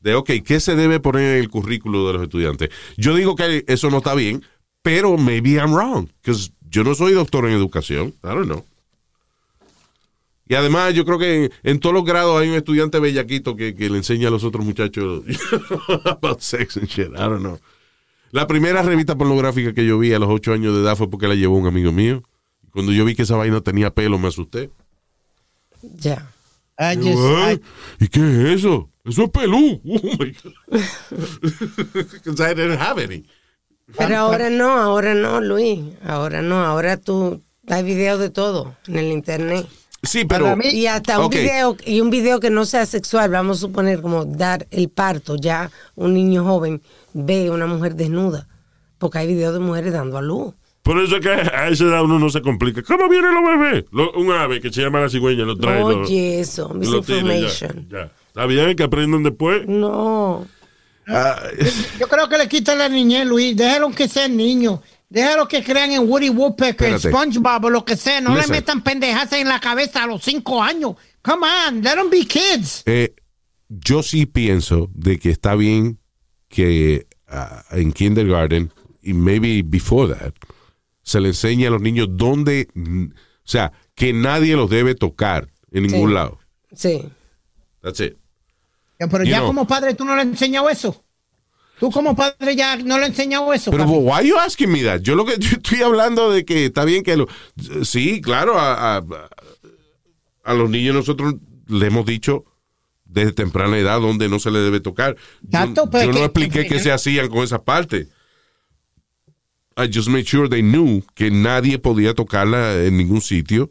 [0.00, 2.70] De, ok, ¿qué se debe poner en el currículo de los estudiantes?
[2.96, 4.44] Yo digo que eso no está bien,
[4.82, 6.08] pero maybe I'm wrong.
[6.22, 8.14] Because yo no soy doctor en educación.
[8.22, 8.64] I don't know.
[10.48, 13.90] Y además, yo creo que en, todos los grados hay un estudiante bellaquito que, que
[13.90, 15.22] le enseña a los otros muchachos
[16.06, 17.08] about sex and shit.
[17.08, 17.58] I don't know.
[18.30, 21.28] La primera revista pornográfica que yo vi a los ocho años de edad fue porque
[21.28, 22.22] la llevó un amigo mío.
[22.72, 24.70] Cuando yo vi que esa vaina tenía pelo, me asusté.
[25.82, 26.30] Ya.
[26.78, 27.60] I Yo, just, "Ah, I-
[28.04, 28.88] ¿Y qué es eso?
[29.04, 29.80] Eso es pelú.
[29.84, 30.52] Oh my God.
[32.40, 33.24] I didn't have any.
[33.96, 35.80] Pero ahora no, ahora no, Luis.
[36.04, 39.66] Ahora no, ahora tú hay videos de todo en el internet.
[40.02, 40.54] Sí, pero.
[40.56, 44.00] Mí- Y hasta un video y un video que no sea sexual, vamos a suponer
[44.00, 46.80] como dar el parto, ya un niño joven
[47.14, 48.46] ve una mujer desnuda,
[48.98, 50.54] porque hay videos de mujeres dando a luz.
[50.88, 52.82] Por eso es que a esa edad uno no se complica.
[52.82, 53.84] ¿Cómo vienen los bebés?
[53.92, 55.82] Lo- un ave que se llama la cigüeña lo trae.
[55.82, 57.88] Oye, eso, lo ya, misinformation.
[57.90, 58.10] ya.
[58.28, 59.66] Está bien que aprendan después.
[59.68, 60.46] No.
[61.06, 61.42] ah,
[62.00, 63.54] yo creo que le quitan la niñez, Luis.
[63.54, 64.80] Déjalo que sean niños.
[65.10, 67.10] Déjalo que crean en Woody Woodpecker, Espérate.
[67.10, 68.22] SpongeBob o lo que sea.
[68.22, 68.50] No Listen.
[68.52, 70.94] le metan pendejas en la cabeza a los cinco años.
[71.20, 72.82] Come on, let them be kids.
[72.86, 73.14] eh,
[73.68, 75.98] yo sí pienso de que está bien
[76.48, 78.72] que ah, en kindergarten
[79.02, 80.32] y maybe before that
[81.08, 83.06] se le enseñe a los niños dónde mm,
[83.44, 86.14] sea, que nadie los debe tocar en ningún Sí.
[86.14, 86.38] lado.
[86.74, 87.02] Sí.
[87.80, 88.14] That's it.
[88.98, 89.46] Pero You ya know.
[89.48, 91.02] como padre tú no le has enseñado eso.
[91.80, 93.70] Tú como padre ya no le has enseñado eso.
[93.70, 93.96] Pero papi.
[93.98, 95.00] why you asking me that?
[95.00, 97.26] Yo lo que yo estoy hablando de que está bien que lo
[97.84, 99.04] sí, claro, a, a-
[100.44, 101.34] a los niños nosotros
[101.68, 102.44] le hemos dicho
[103.04, 105.16] desde temprana edad donde no se le debe tocar.
[105.40, 108.08] Yo- Exacto, yo, no que- expliqué qué se hacían con esa parte.
[109.80, 113.70] I just made sure they knew que nadie podía tocarla en ningún sitio.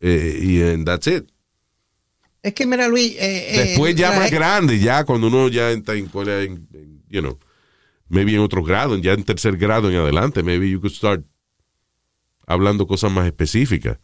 [0.00, 1.24] Eh, y and that's it.
[2.42, 3.12] Es que mira Luis.
[3.18, 7.02] eh, eh, Después ya la- más grande, ya cuando uno ya está en, en, en,
[7.08, 7.38] you know,
[8.10, 11.24] maybe en otro grado, ya en tercer grado en adelante, maybe you could start
[12.46, 13.96] hablando cosas más específicas.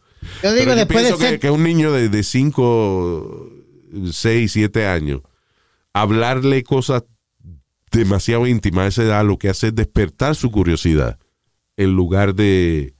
[0.42, 1.40] Yo digo Pero yo después de pienso que, ser.
[1.40, 3.50] que un niño de 5,
[4.12, 5.20] 6, 7 años,
[5.92, 7.02] hablarle cosas
[7.90, 11.18] demasiado íntimas a esa edad, lo que hace es despertar su curiosidad
[11.76, 12.94] en lugar de,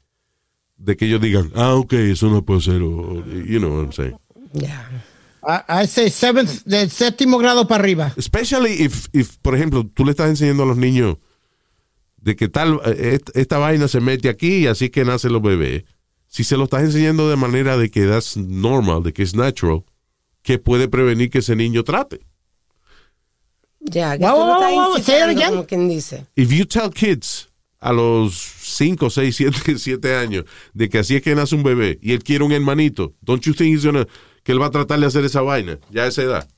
[0.76, 3.92] de que ellos digan, ah, ok, eso no puede ser, o, you know what I'm
[3.92, 4.16] saying.
[5.42, 8.12] A, a ese seventh, del séptimo grado para arriba.
[8.16, 11.16] Especially if, if, por ejemplo, tú le estás enseñando a los niños
[12.18, 15.40] de que tal, eh, est- esta vaina se mete aquí y así que nacen los
[15.42, 15.84] bebés.
[16.26, 19.84] Si se lo estás enseñando de manera de que that's normal, de que es natural,
[20.42, 22.20] que puede prevenir que ese niño trate.
[23.80, 25.50] Ya, que Guau, tú lo estás incitando, again.
[25.50, 26.26] como quien dice.
[26.36, 27.48] If you tell kids
[27.80, 31.98] a los 5, 6, 7, 7 años de que así es que nace un bebé
[32.02, 34.06] y él quiere un hermanito, don't you think he's gonna-
[34.42, 36.48] que él va a tratar de hacer esa vaina ya a esa edad?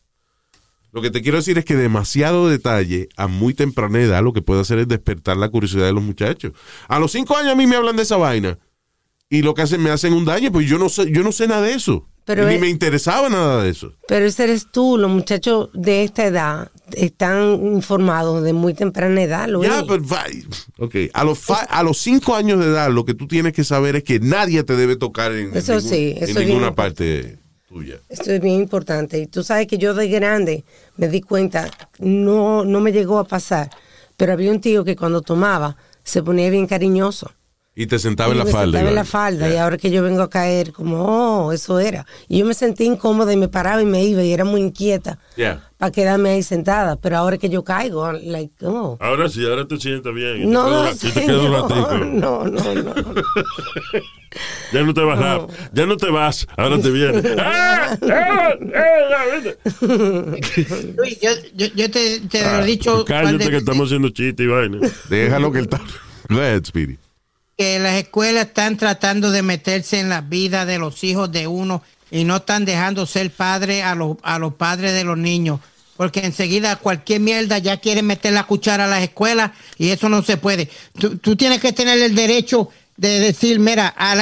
[0.90, 4.42] Lo que te quiero decir es que demasiado detalle a muy temprana edad lo que
[4.42, 6.52] puede hacer es despertar la curiosidad de los muchachos.
[6.88, 8.58] A los 5 años a mí me hablan de esa vaina
[9.30, 11.48] y lo que hacen me hacen un daño, pues yo no sé, yo no sé
[11.48, 12.08] nada de eso.
[12.24, 13.92] Pero Ni es- me interesaba nada de eso.
[14.06, 19.48] Pero ese eres tú, los muchachos de esta edad están informados de muy temprana edad,
[19.48, 19.68] Luis.
[19.68, 20.24] Ya, pero va-
[20.78, 23.96] ok, a los a los cinco años de edad lo que tú tienes que saber
[23.96, 27.38] es que nadie te debe tocar en, Eso ningún- sí, en es ninguna bien parte
[27.68, 27.96] tuya.
[28.08, 29.18] Esto es bien importante.
[29.18, 30.64] Y tú sabes que yo de grande
[30.96, 33.70] me di cuenta, no, no me llegó a pasar,
[34.16, 37.32] pero había un tío que cuando tomaba se ponía bien cariñoso.
[37.74, 38.64] Y te sentaba en la Y me falda.
[38.78, 39.64] sentaba en la falda y Yeah.
[39.64, 41.04] ahora que yo vengo a caer, como,
[41.46, 42.04] oh, eso era.
[42.28, 45.18] Y yo me sentí incómoda y me paraba y me iba y era muy inquieta
[45.36, 45.62] Yeah.
[45.78, 46.96] para quedarme ahí sentada.
[46.96, 48.98] Pero ahora que yo caigo, like, oh.
[49.00, 50.42] Ahora sí, ahora te sientes bien.
[50.42, 51.94] Y No, te no, y te un ratico.
[52.04, 52.94] no, no, no.
[54.72, 57.22] Ya no te vas, a- ya no te vas, ahora te vienes.
[57.38, 57.96] ¡Ah!
[58.10, 58.54] ¡Ah!
[58.74, 59.40] ¡Ah!
[60.96, 63.04] Luis, yo, yo, yo te, te Ah, lo he dicho.
[63.04, 64.78] Cállate de que estamos haciendo chiste y vaina.
[65.10, 65.80] Déjalo que él está.
[66.30, 66.96] Go ahead, Speedy.
[67.56, 71.82] Que las escuelas están tratando de meterse en la vida de los hijos de uno
[72.10, 75.60] y no están dejando ser padre a los, a los padres de los niños.
[75.96, 80.22] Porque enseguida cualquier mierda ya quieren meter la cuchara a las escuelas y eso no
[80.22, 80.68] se puede.
[80.98, 82.70] Tú, tú tienes que tener el derecho
[83.02, 84.12] de decir, mira, a,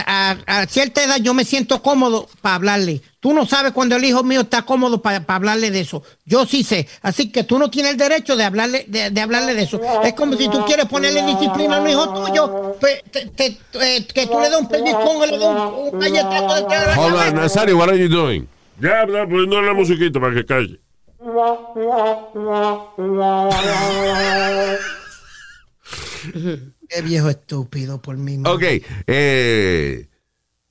[0.47, 3.03] a- a cierta edad yo me siento cómodo para hablarle.
[3.21, 6.03] Tú no sabes cuando el hijo mío está cómodo para hablarle de eso.
[6.25, 6.89] Yo sí sé.
[7.03, 9.79] Así que tú no tienes el derecho de hablarle de, de hablarle de eso.
[10.03, 14.07] Es como si tú quieres ponerle disciplina a un hijo tuyo, pues, te- te- eh,
[14.15, 15.59] que tú le des un pellizcón o le des un,
[15.93, 17.35] un galletazo de la Hold on.
[17.35, 18.49] Nazario, what are you doing?
[18.81, 20.81] Ya, ya, poniendo la musiquita para que calle.
[26.91, 28.39] Qué viejo estúpido por mí.
[28.45, 28.65] Ok,
[29.07, 30.09] eh,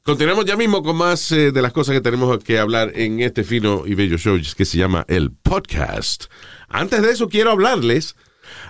[0.03, 3.45] continuamos ya mismo con más eh, de las cosas que tenemos que hablar en este
[3.45, 6.25] fino y bello show que se llama el podcast.
[6.67, 8.17] Antes de eso, quiero hablarles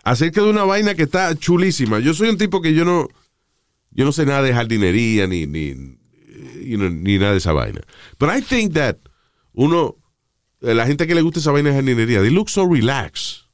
[0.03, 1.97] acerca de una vaina que está chulísima.
[1.97, 3.07] Yo soy un tipo que yo no,
[3.89, 5.73] yo no sé nada de jardinería ni, ni,
[6.77, 7.81] know, ni nada de esa vaina.
[8.19, 8.97] But I think that
[9.53, 9.95] uno,
[10.61, 13.48] eh, la gente que le gusta esa vaina de jardinería, they look so relaxed.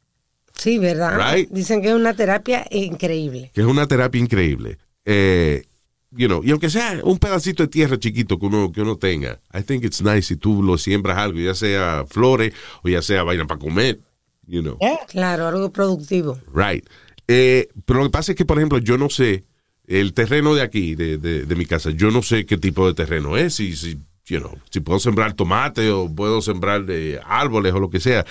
[0.57, 1.33] Sí, ¿verdad?
[1.35, 1.49] Right.
[1.49, 3.51] Dicen que es una terapia increíble.
[3.53, 4.77] que es una terapia increíble.
[5.05, 5.63] Eh,
[6.11, 9.39] you know, y aunque sea un pedacito de tierra chiquito que uno, que uno tenga,
[9.53, 12.53] I think it's nice si tú lo siembras algo, ya sea flores
[12.83, 13.99] o ya sea vaina para comer,
[14.47, 14.77] you know.
[15.09, 16.39] Claro, algo productivo.
[16.53, 16.85] Right.
[17.27, 19.43] Eh, pero lo que pasa es que, por ejemplo, yo no sé,
[19.87, 22.93] el terreno de aquí, de, de- de mi casa, yo no sé qué tipo de
[22.93, 23.97] terreno es, si, si,
[24.27, 28.25] you know, si puedo sembrar tomate o puedo sembrar de árboles o lo que sea.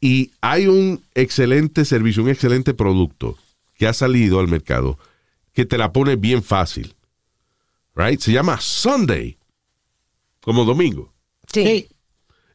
[0.00, 3.36] Y hay un excelente servicio, un excelente producto
[3.74, 4.98] que ha salido al mercado
[5.52, 6.94] que te la pone bien fácil.
[7.94, 8.20] Right?
[8.20, 9.38] Se llama Sunday,
[10.42, 11.12] como domingo.
[11.52, 11.64] Sí.
[11.64, 11.88] Sí.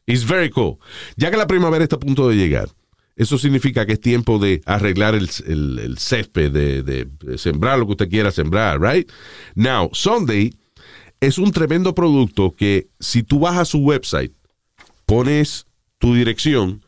[0.06, 0.78] It's very cool.
[1.16, 2.68] Ya que la primavera está a punto de llegar,
[3.16, 7.78] eso significa que es tiempo de arreglar el, el- el césped, de, de- de sembrar
[7.78, 9.10] lo que usted quiera sembrar, right?
[9.54, 10.52] Now, Sunday
[11.22, 14.32] es un tremendo producto que si tú vas a su website,
[15.06, 15.66] pones
[15.98, 16.82] tu dirección,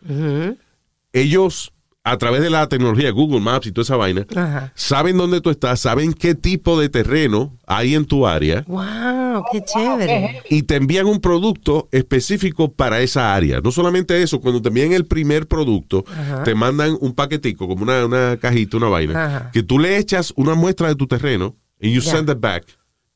[1.12, 1.72] ellos
[2.02, 4.26] a través de la tecnología Google Maps y toda esa vaina,
[4.74, 8.64] saben dónde tú estás, saben qué tipo de terreno hay en tu área.
[8.66, 10.42] Wow, qué chévere.
[10.50, 13.60] y te envían un producto específico para esa área.
[13.60, 16.04] No solamente eso, cuando te envían el primer producto,
[16.44, 20.56] te mandan un paquetico, como una, una cajita, una vaina, que tú le echas una
[20.56, 22.66] muestra de tu terreno y you send it back.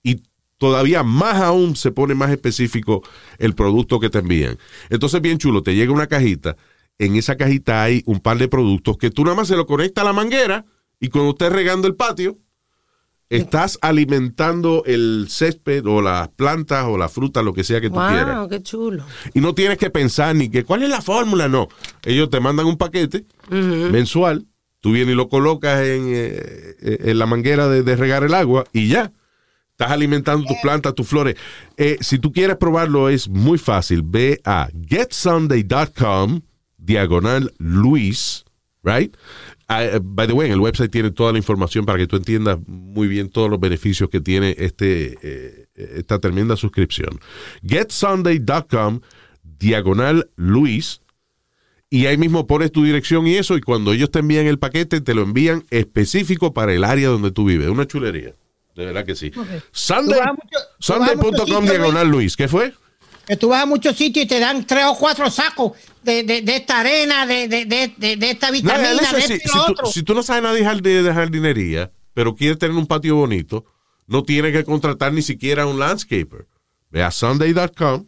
[0.05, 0.23] Y
[0.59, 3.03] todavía más aún se pone más específico
[3.39, 4.59] el producto que te envían.
[4.91, 6.57] Entonces, bien chulo, te llega una cajita.
[6.99, 10.03] En esa cajita hay un par de productos que tú nada más se lo conectas
[10.03, 10.67] a la manguera
[11.01, 12.39] y cuando estés regando el patio,
[13.31, 17.97] estás alimentando el césped o las plantas o la fruta, lo que sea que tú
[17.97, 18.39] quieras.
[18.39, 19.05] Wow, qué chulo.
[19.35, 21.69] Y no tienes que pensar ni que cuál es la fórmula, no.
[22.05, 24.47] Ellos te mandan un paquete mensual,
[24.81, 28.35] tú vienes y lo colocas en, eh, eh, en la manguera de, de regar el
[28.35, 29.13] agua y ya.
[29.79, 31.37] Estás alimentando tus plantas, tus flores.
[31.77, 34.03] Eh, si tú quieres probarlo, es muy fácil.
[34.03, 36.41] Ve a getsunday.com,
[36.79, 38.45] diagonal Luis,
[38.83, 39.17] right?
[39.69, 42.17] Ah, eh, by the way, en el website tiene toda la información para que tú
[42.17, 47.21] entiendas muy bien todos los beneficios que tiene este, eh, esta tremenda suscripción.
[47.63, 48.99] Getsunday.com,
[49.61, 51.03] diagonal Luis,
[51.89, 55.01] y ahí mismo pones tu dirección y eso, y cuando ellos te envían el paquete,
[55.01, 57.69] te lo envían específico para el área donde tú vives.
[57.69, 58.35] Una chulería.
[58.79, 59.33] De verdad que sí.
[59.35, 59.65] Muchos
[60.79, 62.37] Sunday.com diagonal Luis.
[62.37, 62.73] ¿Qué fue?
[63.27, 65.73] Que tú vas a muchos sitios y te dan tres o cuatro sacos
[66.05, 69.35] de, de, de esta arena, de, de, de, de, de esta vitamina, de si, esto
[69.35, 69.87] y si lo tú, otro.
[69.89, 73.65] si tú no sabes nada de jardinería, pero quieres tener un patio bonito,
[74.07, 76.47] no tienes que contratar ni siquiera un landscaper.
[76.91, 78.07] Ve a sunday.com,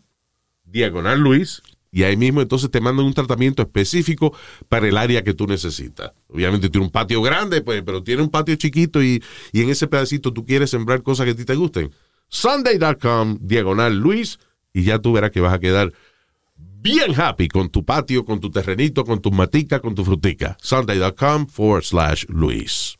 [0.63, 1.63] diagonal Luis,
[1.93, 4.37] y ahí mismo entonces te mandan un tratamiento específico
[4.69, 6.13] para el área que tú necesitas.
[6.29, 9.23] Obviamente tiene un patio grande, pues, pero tiene un patio chiquito y,
[9.53, 11.91] y en ese pedacito tú quieres sembrar cosas que a ti te gusten.
[12.29, 14.39] Sunday.com, diagonal Luis,
[14.73, 15.93] y ya tú verás que vas a quedar
[16.57, 20.57] bien happy con tu patio, con tu terrenito, con tus maticas, con tu frutica.
[20.61, 23.00] Sunday.com forward slash Luis.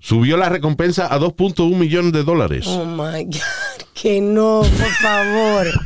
[0.00, 2.66] Subió la recompensa a 2.1 millones de dólares.
[2.68, 3.34] Oh my God.
[3.94, 5.66] Que no, por favor.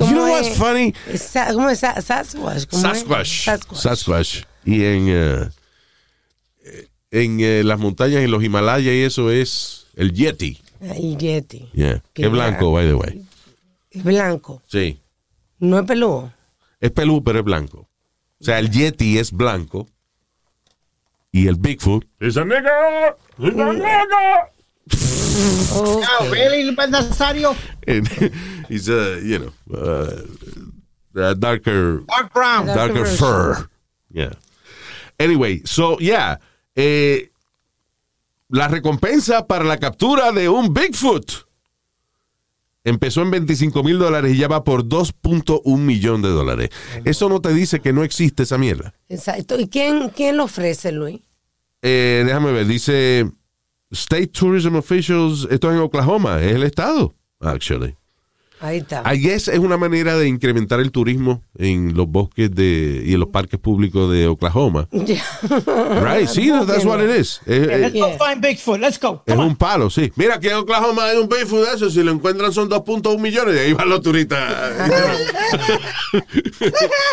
[0.00, 0.56] You know ¿Cómo what's es?
[0.56, 0.94] funny?
[1.18, 1.80] Sa- ¿Cómo es?
[1.80, 2.66] Sa- Sasquatch.
[2.68, 2.98] ¿Cómo es?
[3.00, 3.74] Sasquatch.
[3.74, 4.36] Sasquatch.
[4.64, 5.48] Y en, eh,
[7.10, 10.56] en eh, las montañas, en los Himalayas y eso es el Yeti.
[10.80, 11.68] El Yeti.
[11.74, 12.02] Yeah.
[12.14, 13.24] Qué Es blanco, by the way.
[13.90, 14.62] Es blanco.
[14.68, 15.00] Sí.
[15.58, 16.32] No es peludo.
[16.80, 17.88] Es pelú, pero es blanco.
[18.40, 19.88] O sea, el Yeti es blanco.
[21.32, 22.04] Y el Bigfoot.
[22.20, 23.16] ¡Esa nega!
[23.38, 24.50] ¡Esa nega!
[25.72, 27.54] Oh, really, Nazario?
[28.68, 30.22] he's, uh, you know, uh,
[31.20, 32.66] uh, darker, Dark brown.
[32.66, 33.68] darker fur.
[34.10, 34.32] Yeah.
[35.20, 36.36] Anyway, so, yeah.
[36.74, 37.28] Eh,
[38.50, 41.47] la recompensa para la captura de un Bigfoot
[42.88, 46.70] empezó en 25 mil dólares y ya va por 2.1 millón de dólares.
[47.04, 48.94] Eso no te dice que no existe esa mierda.
[49.08, 49.58] Exacto.
[49.58, 51.20] ¿Y quién, quién lo ofrece, Luis?
[51.82, 53.30] Eh, déjame ver, dice
[53.90, 57.94] State Tourism Officials, esto es en Oklahoma, es el estado, actually.
[58.60, 59.02] Ahí está.
[59.12, 63.20] I guess es una manera de incrementar el turismo en los bosques de, y en
[63.20, 64.88] los parques públicos de Oklahoma.
[64.92, 67.40] Right, sí, that's what it is.
[67.46, 68.80] Es, Let's es- go find Bigfoot.
[68.80, 69.22] Let's go.
[69.26, 69.50] es Come on.
[69.50, 70.12] un palo, sí.
[70.16, 71.90] Mira, que en Oklahoma hay un Bigfoot de eso.
[71.90, 73.54] Si lo encuentran son 2.1 millones.
[73.56, 74.38] Y ahí van los turistas.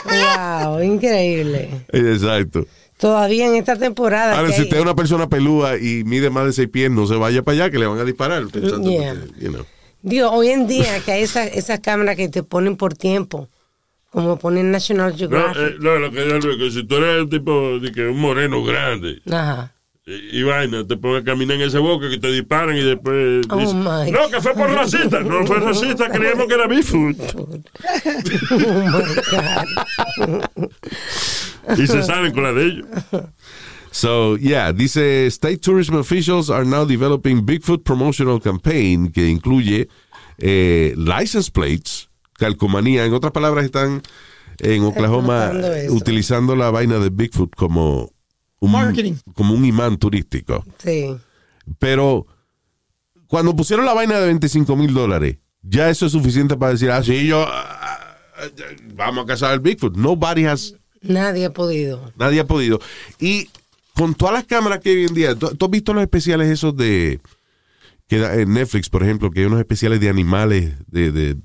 [0.06, 1.70] wow, increíble.
[1.92, 2.66] Exacto.
[2.98, 4.38] Todavía en esta temporada.
[4.40, 7.16] Ahora, si usted es una persona pelúa y mide más de 6 pies, no se
[7.16, 8.48] vaya para allá que le van a disparar.
[8.48, 9.14] Pensando Yeah.
[9.38, 9.66] que, you know.
[10.08, 13.50] Digo, hoy en día que hay esas, esas cámaras que te ponen por tiempo,
[14.12, 15.58] como ponen National No, Geographic.
[15.58, 18.08] eh, no, lo que yo digo es que si tú eres un tipo de que
[18.08, 19.74] un moreno grande Ajá.
[20.06, 23.48] y, y vaina, te pones a caminar en ese bosque que te disparan y después
[23.50, 25.22] Oh, dicen, my no, que fue por racista.
[25.22, 27.18] No fue racista, creíamos que era Bigfoot.
[28.52, 28.86] Oh my
[30.28, 30.46] God.
[31.80, 32.86] Y se salen con la de ellos.
[33.96, 39.88] So, yeah, dice, state tourism officials are now developing Bigfoot promotional campaign que incluye
[40.38, 43.06] eh, license plates, calcomanía.
[43.06, 44.02] En otras palabras, están
[44.60, 45.54] en Oklahoma
[45.92, 48.12] utilizando la vaina de Bigfoot como
[48.60, 49.14] un, Marketing.
[49.34, 50.66] como un imán turístico.
[50.80, 51.16] Sí.
[51.80, 52.28] Pero
[53.28, 57.02] cuando pusieron la vaina de 25 mil dólares, ya eso es suficiente para decir, ah,
[57.02, 58.50] sí, yo, ah, ah,
[58.94, 59.96] vamos a cazar el Bigfoot.
[59.96, 60.76] Nobody has
[61.08, 62.12] Nadie ha podido.
[62.18, 62.80] Nadie ha podido.
[63.20, 63.50] Y
[63.96, 66.50] con todas las cámaras que hay hoy en día, ¿tú, tú has visto los especiales
[66.50, 67.20] esos de
[68.08, 71.38] que en Netflix, por ejemplo, que hay unos especiales de animales de, de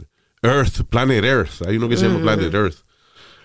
[0.42, 1.62] Earth, Planet Earth.
[1.66, 2.20] Hay uno que se llama.
[2.20, 2.76] Planet Earth.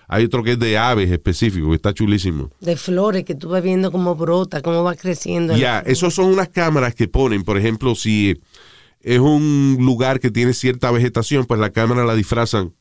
[0.08, 2.50] Hay otro que es de aves específico, que está chulísimo.
[2.60, 5.56] De flores que tú vas viendo cómo brota, cómo va creciendo.
[5.56, 8.40] Ya, esos son unas cámaras que ponen, por ejemplo, si
[9.00, 12.72] es un lugar que tiene cierta vegetación, pues la cámara la disfrazan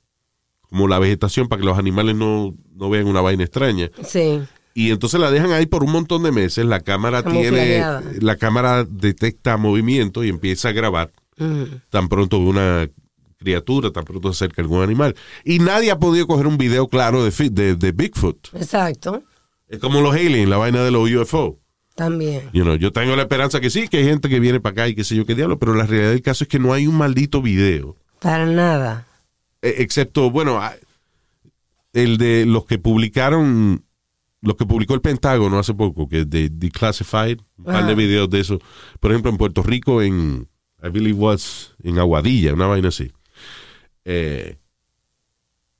[0.70, 3.90] como la vegetación para que los animales no, no vean una vaina extraña.
[4.04, 4.42] Sí.
[4.78, 6.66] Y entonces la dejan ahí por un montón de meses.
[6.66, 7.82] La cámara tiene,
[8.20, 11.64] la cámara detecta movimiento y empieza a grabar Mm.
[11.90, 12.90] tan pronto una
[13.38, 15.16] criatura, tan pronto se acerca algún animal.
[15.44, 18.50] Y nadie ha podido coger un video claro de, de, de Bigfoot.
[18.54, 19.22] Exacto.
[19.68, 21.60] Es como los aliens, la vaina de los UFO.
[21.96, 22.50] También.
[22.54, 24.88] You know, yo tengo la esperanza que sí, que hay gente que viene para acá
[24.90, 26.88] y qué sé yo qué diablo, pero la realidad del caso es que no hay
[26.88, 27.96] un maldito video.
[28.20, 29.08] Para nada.
[29.62, 30.62] Eh, excepto, bueno,
[31.94, 33.84] el de los que publicaron,
[34.46, 38.30] los que publicó el Pentágono hace poco, que es de Declassified, un par de videos
[38.30, 38.60] de eso.
[39.00, 40.48] Por ejemplo, en Puerto Rico, en,
[40.84, 43.12] I believe was, en Aguadilla, una vaina así.
[44.06, 44.58] Eh,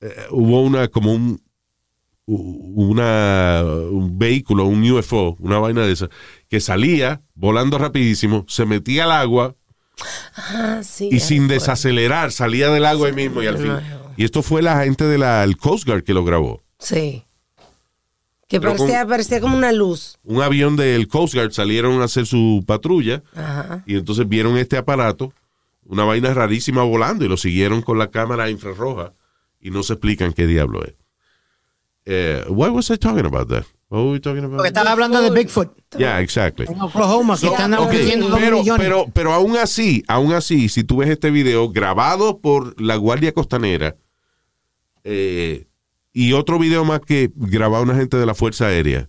[0.00, 1.40] eh, hubo una, como un,
[2.26, 6.08] una, un vehículo, un UFO, una vaina de esa,
[6.48, 9.54] que salía volando rapidísimo, se metía al agua,
[10.36, 11.08] Ah, sí.
[11.10, 13.72] y sin desacelerar salía del agua ahí mismo y al fin.
[14.18, 16.62] Y esto fue la gente del Coast Guard que lo grabó.
[16.78, 17.24] Sí.
[18.48, 20.18] Que parecía, parecía como una luz.
[20.22, 23.82] Un avión del Coast Guard salieron a hacer su patrulla Ajá.
[23.86, 25.32] y entonces vieron este aparato,
[25.84, 29.12] una vaina rarísima volando y lo siguieron con la cámara infrarroja
[29.60, 30.94] y no se explican qué diablo es.
[32.04, 33.64] Eh, what was I talking about that?
[33.88, 34.58] What were we talking about?
[34.58, 36.66] Porque estaba hablando de Bigfoot Yeah, exactly.
[36.68, 38.84] en Oklahoma, que están Ok, ofreciendo dos pero, millones.
[38.84, 43.32] pero, pero aún así, aún así, si tú ves este video grabado por la Guardia
[43.32, 43.96] Costanera
[45.04, 45.66] eh,
[46.18, 49.06] y otro video más que grababa una gente de la Fuerza Aérea,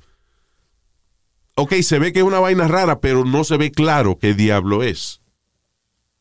[1.55, 4.84] ok, se ve que es una vaina rara, pero no se ve claro qué diablo
[4.84, 5.22] es.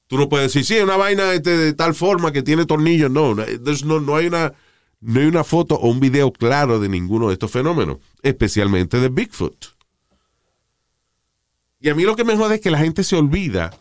[0.07, 3.11] Tú no puedes decir, sí, es una vaina este, de tal forma que tiene tornillos.
[3.11, 4.53] No, no, hay una,
[5.01, 9.09] no hay una foto o un video claro de ninguno de estos fenómenos, especialmente de
[9.09, 9.67] Bigfoot.
[11.81, 13.77] Y a mí lo que me jode es que la gente se olvida.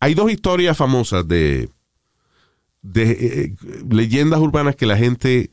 [0.00, 1.70] Hay dos historias famosas de,
[2.82, 3.54] de eh,
[3.88, 5.52] leyendas urbanas que la gente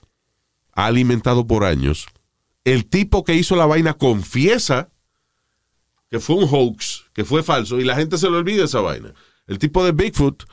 [0.74, 2.08] ha alimentado por años.
[2.64, 4.90] El tipo que hizo la vaina confiesa
[6.14, 9.16] que fue un hoax, que fue falso, y la gente se le olvida esa vaina.
[9.48, 10.44] El tipo de Bigfoot,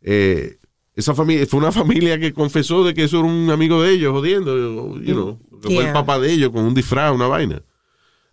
[0.00, 0.58] eh,
[0.96, 4.10] esa familia, fue una familia que confesó de que eso era un amigo de ellos,
[4.10, 7.62] jodiendo, you know, que fue el papá de ellos con un disfraz, una vaina.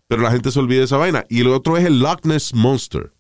[0.08, 1.24] Pero la gente se olvida de esa vaina.
[1.30, 3.14] Y el otro es el Loch Ness Monster.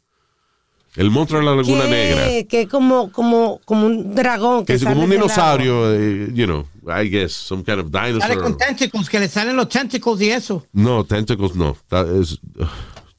[0.95, 2.27] El monstruo de la Laguna Negra.
[2.49, 4.65] Que es como, como, como un dragón.
[4.65, 7.91] Que Que es como sale un dinosaurio, eh, you know, I guess, some kind of
[7.91, 8.41] Sale dinosaur.
[8.41, 10.65] con tentacles, que le salen los tentacles y eso.
[10.73, 11.77] No, tentacles no.
[11.87, 12.39] That is,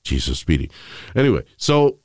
[0.05, 0.70] Jesus, Speedy.
[1.14, 1.99] Anyway, so,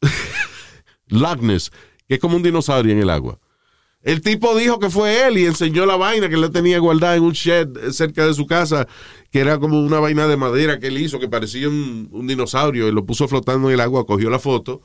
[1.08, 1.70] Loch Ness,
[2.08, 3.38] que es como un dinosaurio en el agua.
[4.00, 7.22] El tipo dijo que fue él y enseñó la vaina que él tenía guardada en
[7.22, 8.86] un shed cerca de su casa,
[9.30, 12.88] que era como una vaina de madera que él hizo, que parecía un, un dinosaurio,
[12.88, 14.82] y lo puso flotando en el agua, cogió la foto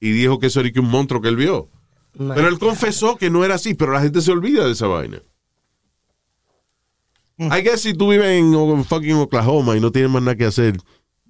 [0.00, 1.68] y dijo que eso era que un monstruo que él vio.
[2.16, 5.22] Pero él confesó que no era así, pero la gente se olvida de esa vaina.
[7.38, 10.44] I guess si tú vives en o- fucking Oklahoma y no tienes más nada que
[10.44, 10.76] hacer,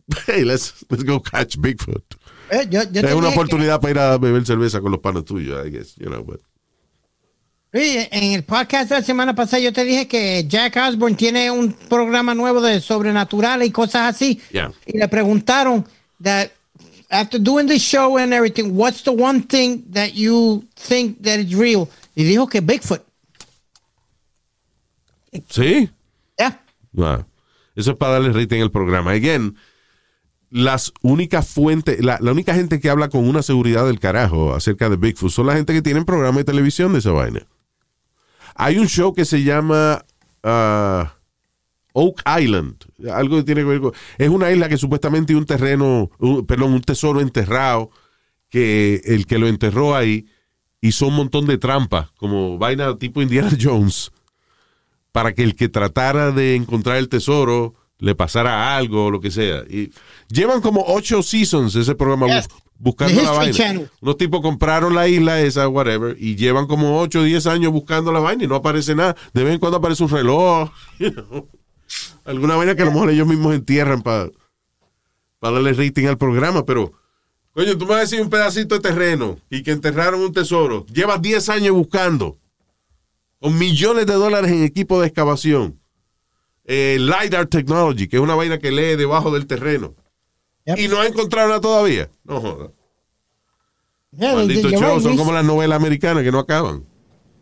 [0.26, 2.02] hey, let's, let's go catch Bigfoot.
[2.50, 5.00] Eh, yo, yo es una dije que- oportunidad para ir a beber cerveza con los
[5.00, 6.40] panos tuyos, I guess, you know, but-
[7.72, 11.52] Sí, en el podcast de la semana pasada yo te dije que Jack Osborne tiene
[11.52, 14.40] un programa nuevo de sobrenatural y cosas así.
[14.50, 14.72] Yeah.
[14.86, 15.86] Y le preguntaron
[16.20, 16.48] that
[17.10, 21.54] after doing the show and everything, what's the one thing that you think that is
[21.54, 21.88] real?
[22.16, 23.02] Y dijo que Bigfoot.
[25.48, 25.90] ¿Sí?
[26.38, 26.60] Yeah.
[26.92, 27.24] Wow.
[27.76, 29.12] Eso es para darle rating al programa.
[29.12, 29.56] Again,
[30.50, 34.88] las únicas fuentes, la, la única gente que habla con una seguridad del carajo acerca
[34.88, 37.46] de Bigfoot son la gente que tienen programa de televisión de esa vaina.
[38.56, 40.04] Hay un show que se llama
[40.42, 41.14] ah,
[41.92, 42.76] Oak Island.
[43.12, 43.92] Algo que tiene que ver con.
[44.18, 47.90] Es una isla que supuestamente un terreno, un- perdón, un tesoro enterrado.
[48.48, 50.26] Que el que lo enterró ahí
[50.80, 54.10] hizo un montón de trampas, como vaina tipo Indiana Jones
[55.12, 59.30] para que el que tratara de encontrar el tesoro le pasara algo o lo que
[59.30, 59.62] sea.
[59.68, 59.90] Y
[60.28, 62.26] llevan como ocho seasons ese programa
[62.78, 63.52] buscando la vaina.
[63.52, 63.90] Channel.
[64.00, 68.10] Unos tipos compraron la isla esa, whatever, y llevan como ocho o diez años buscando
[68.12, 69.14] la vaina y no aparece nada.
[69.34, 70.70] De vez en cuando aparece un reloj.
[70.98, 71.48] you know.
[72.24, 74.30] Alguna vaina que a lo mejor ellos mismos entierran para
[75.40, 76.92] darle rating al programa, pero...
[77.52, 80.86] Coño, tú me vas a decir un pedacito de terreno y que enterraron un tesoro.
[80.86, 82.38] Llevas 10 años buscando
[83.40, 85.80] con millones de dólares en equipo de excavación.
[86.64, 89.96] Eh, LiDAR Technology, que es una vaina que lee debajo del terreno.
[90.66, 90.78] Yep.
[90.78, 92.08] Y no ha encontrado nada todavía.
[92.22, 92.70] No joda.
[94.12, 96.84] Yeah, Maldito show, son como las novelas americanas que no acaban.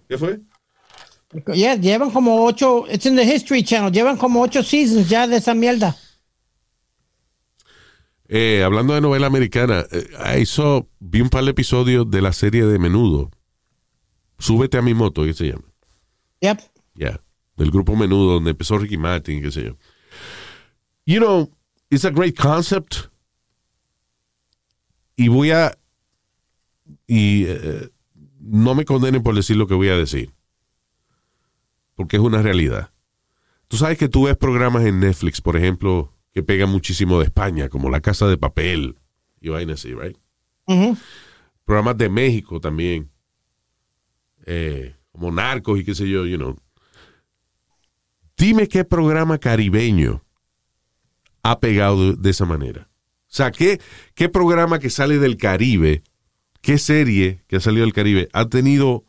[0.09, 0.41] ¿Qué fue?
[1.55, 5.37] Yeah, llevan como ocho, it's in the History Channel, llevan como ocho seasons ya de
[5.37, 5.95] esa mierda.
[8.29, 12.33] Eh, hablando de novela americana, eh, I saw- vi un par de episodios de la
[12.33, 13.31] serie de Menudo.
[14.39, 15.65] Súbete a mi moto, ¿qué se llama?
[16.41, 16.61] Yep.
[16.95, 17.21] Ya.
[17.57, 19.77] Del grupo Menudo, donde empezó Ricky Martin, qué sé yo.
[21.07, 21.51] You know,
[21.91, 23.09] it's a great concept.
[25.17, 25.77] Y voy a.
[27.07, 27.91] Y eh,
[28.41, 30.33] no me condenen por decir lo que voy a decir.
[31.99, 32.93] Porque es una realidad.
[33.67, 37.69] Tú sabes que tú ves programas en Netflix, por ejemplo, que pegan muchísimo de España,
[37.69, 38.97] como La Casa de Papel
[39.41, 40.17] y vainas así, right?
[41.65, 43.11] Programas de México también,
[44.47, 46.57] eh, como Narcos y qué sé yo, you know.
[48.37, 50.23] Dime qué programa caribeño
[51.43, 52.89] ha pegado de, de esa manera.
[53.23, 53.81] O sea, ¿qué,
[54.15, 56.05] ¿qué programa que sale del Caribe,
[56.61, 59.05] qué serie que ha salido del Caribe ha tenido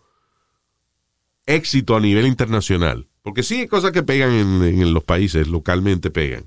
[1.55, 3.07] éxito a nivel internacional?
[3.21, 6.45] Porque sí hay cosas que pegan en, en los países, localmente pegan.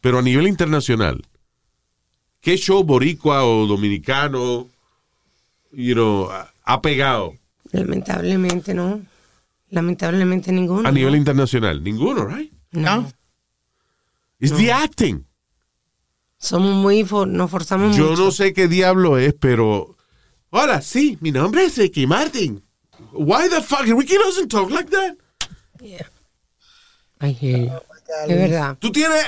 [0.00, 1.22] Pero a nivel internacional,
[2.40, 4.68] ¿qué show boricua o dominicano
[5.72, 6.28] you know,
[6.64, 7.34] ha- pegado
[7.70, 9.00] Lamentablemente no.
[9.70, 10.86] Lamentablemente ninguno.
[10.88, 11.82] a nivel internacional?
[11.82, 12.52] Ninguno, right?
[12.72, 13.10] No.
[14.38, 15.24] It's the acting.
[16.36, 18.24] Somos muy, for- nos forzamos Yo mucho.
[18.24, 19.96] no sé qué diablo es, pero.
[20.50, 22.62] Hola, sí, mi nombre es Ricky Martin.
[23.12, 23.86] Why the fuck?
[23.86, 25.16] Ricky doesn't talk like that.
[27.20, 27.70] I hear you.
[28.28, 28.76] Es verdad.
[28.78, 29.22] Tú tienes.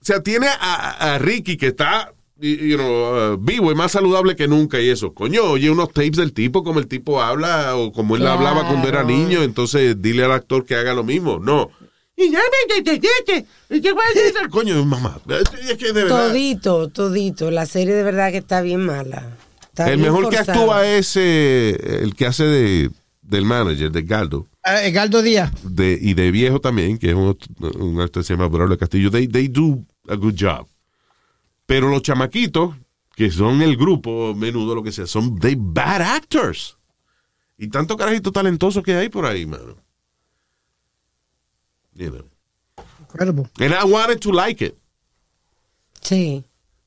[0.00, 2.12] O sea, tiene a, a Ricky que está.
[2.38, 5.14] You know, uh, vivo y más saludable que nunca y eso.
[5.14, 8.88] Coño, oye unos tapes del tipo como el tipo habla o como él hablaba cuando
[8.88, 9.16] era Claro.
[9.16, 11.38] niño, entonces dile al actor que haga lo mismo.
[11.38, 11.70] No.
[14.50, 15.20] Coño, mamá.
[15.68, 16.28] Es que de verdad.
[16.28, 17.50] Todito, todito.
[17.50, 19.36] La serie de verdad que está bien mala.
[19.72, 22.90] Está El mejor que actúa es eh, el que hace de,
[23.22, 24.46] del manager, de Galdo.
[24.64, 25.50] Eh, Galdo Díaz.
[25.62, 27.38] De, y de viejo también, que es un,
[27.78, 29.10] un actor que se llama Braulio Castillo.
[29.10, 30.68] They, they do a good job.
[31.64, 32.76] Pero los chamaquitos,
[33.16, 36.76] que son el grupo, menudo, lo que sea, son they bad actors.
[37.56, 39.76] Y tanto carajito talentoso que hay por ahí, mano.
[41.94, 42.28] You know.
[43.00, 43.48] Incredible.
[43.58, 44.74] And I wanted to like it.
[46.02, 46.44] Sí.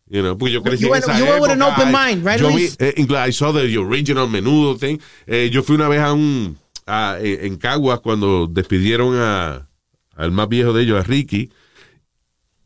[0.08, 1.74] You know, porque yo crecí You en esa you went with an época.
[1.82, 2.78] open mind, right, Yo vi, Luis?
[2.80, 2.93] eh,
[3.28, 4.99] I saw the original menudo thing.
[5.26, 9.68] Eh, yo fui una vez a un, a- en en Caguas cuando despidieron a,
[10.16, 11.49] al más viejo de ellos, a Ricky,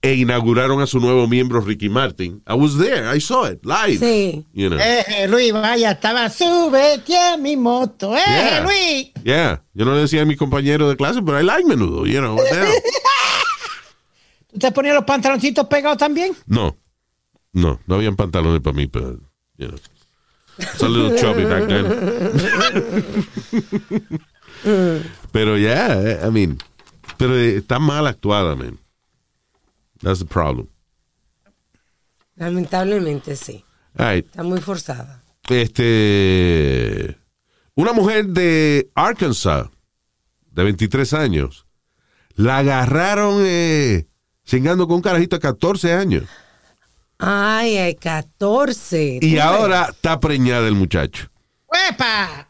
[0.01, 2.41] e inauguraron a su nuevo miembro, Ricky Martin.
[2.47, 3.99] I was there, I saw it, live.
[3.99, 4.45] Sí.
[4.53, 4.77] You know.
[4.79, 8.15] Eh, Luis, vaya, estaba, súbete a mi moto.
[8.17, 8.61] Eh, Yeah.
[8.63, 9.11] Luis.
[9.23, 9.63] Yeah.
[9.73, 12.35] Yo no le decía a mi compañero de clase, pero I like menudo, you know.
[12.35, 12.73] what the hell.
[14.51, 16.33] ¿Tú te ponías los pantaloncitos pegados también?
[16.47, 16.75] No,
[17.53, 19.19] no, no habían pantalones para mí, pero,
[19.57, 19.77] you know.
[20.59, 21.85] It's a little chubby back then.
[25.31, 26.57] pero ya, yeah, I mean,
[27.17, 28.77] pero eh, está mal actuada, man.
[30.01, 30.67] That's the problem.
[32.35, 33.63] Lamentablemente sí.
[33.93, 34.25] Right.
[34.25, 35.23] Está muy forzada.
[35.49, 37.17] Este,
[37.75, 39.69] una mujer de Arkansas,
[40.51, 41.67] de 23 años,
[42.35, 44.07] la agarraron eh,
[44.45, 46.23] cingando con un carajito de 14 años.
[47.19, 49.19] Ay, hay 14.
[49.21, 51.29] Y ahora está preñada el muchacho.
[51.67, 52.47] ¡Huepa!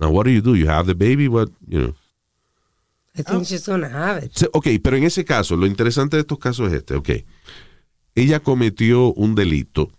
[0.00, 0.56] Now, what do you do?
[0.56, 1.28] You have the baby?
[1.28, 1.94] What, you know.
[3.16, 4.32] I think she's gonna have it.
[4.52, 7.10] Ok, pero en ese caso, lo interesante de estos casos es este, ok.
[8.14, 9.90] Ella cometió un delito,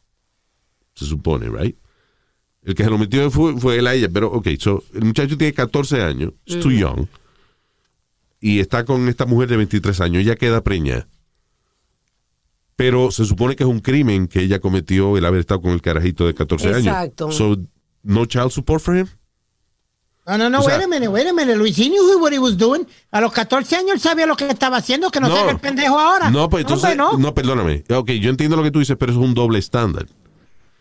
[0.95, 1.77] se supone, right?
[2.63, 5.37] El que se lo metió fue, fue él a ella, pero ok, so, el muchacho
[5.37, 7.07] tiene 14 años, es too young,
[8.41, 11.07] y está con esta mujer de 23 años, ella queda preñada.
[12.79, 15.81] Pero se supone que es un crimen que ella cometió el haber estado con el
[15.81, 17.25] carajito de 14 Exacto.
[17.25, 17.35] años.
[17.35, 17.57] So,
[18.03, 19.05] no child support for him?
[20.25, 21.57] No, no, no, O sea- wait a minute, wait a minute.
[21.57, 22.87] Luis, he knew what he was doing.
[23.11, 25.35] A los 14 años él sabía lo que estaba haciendo, que no, No.
[25.35, 26.29] se haga el pendejo ahora.
[26.29, 27.33] No, pues entonces, hombre, no.
[27.33, 27.83] perdóname.
[27.93, 30.07] Ok, yo entiendo lo que tú dices, pero eso es un doble estándar.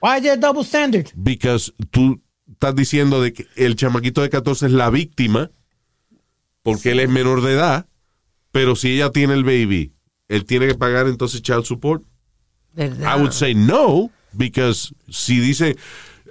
[0.00, 1.06] Why is there double standard?
[1.16, 5.50] Because tú estás diciendo de que el chamaquito de 14 es la víctima
[6.62, 7.86] porque él es menor de edad,
[8.52, 9.94] pero si ella tiene el baby,
[10.28, 12.02] él tiene que pagar entonces child support.
[12.74, 13.16] ¿Verdad?
[13.16, 15.76] I would say no, because si dice,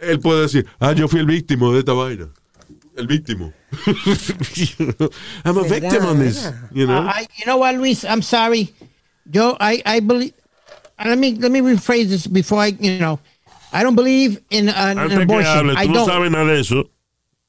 [0.02, 2.30] él puede decir, ah, yo fui el víctima de esta vaina.
[2.96, 3.52] El víctima.
[5.46, 6.50] I'm a ¿Verdad, victim on this.
[6.72, 7.02] You know?
[7.02, 8.04] I, you know what, Luis?
[8.06, 8.74] I'm sorry.
[9.30, 10.34] Yo, I, I believe.
[10.98, 13.20] uh, Let me let me rephrase this before I, you know,
[13.72, 15.70] I don't believe in uh, an Antes que abortion.
[15.70, 16.08] hable, I no don't.
[16.10, 16.90] sabes nada de eso.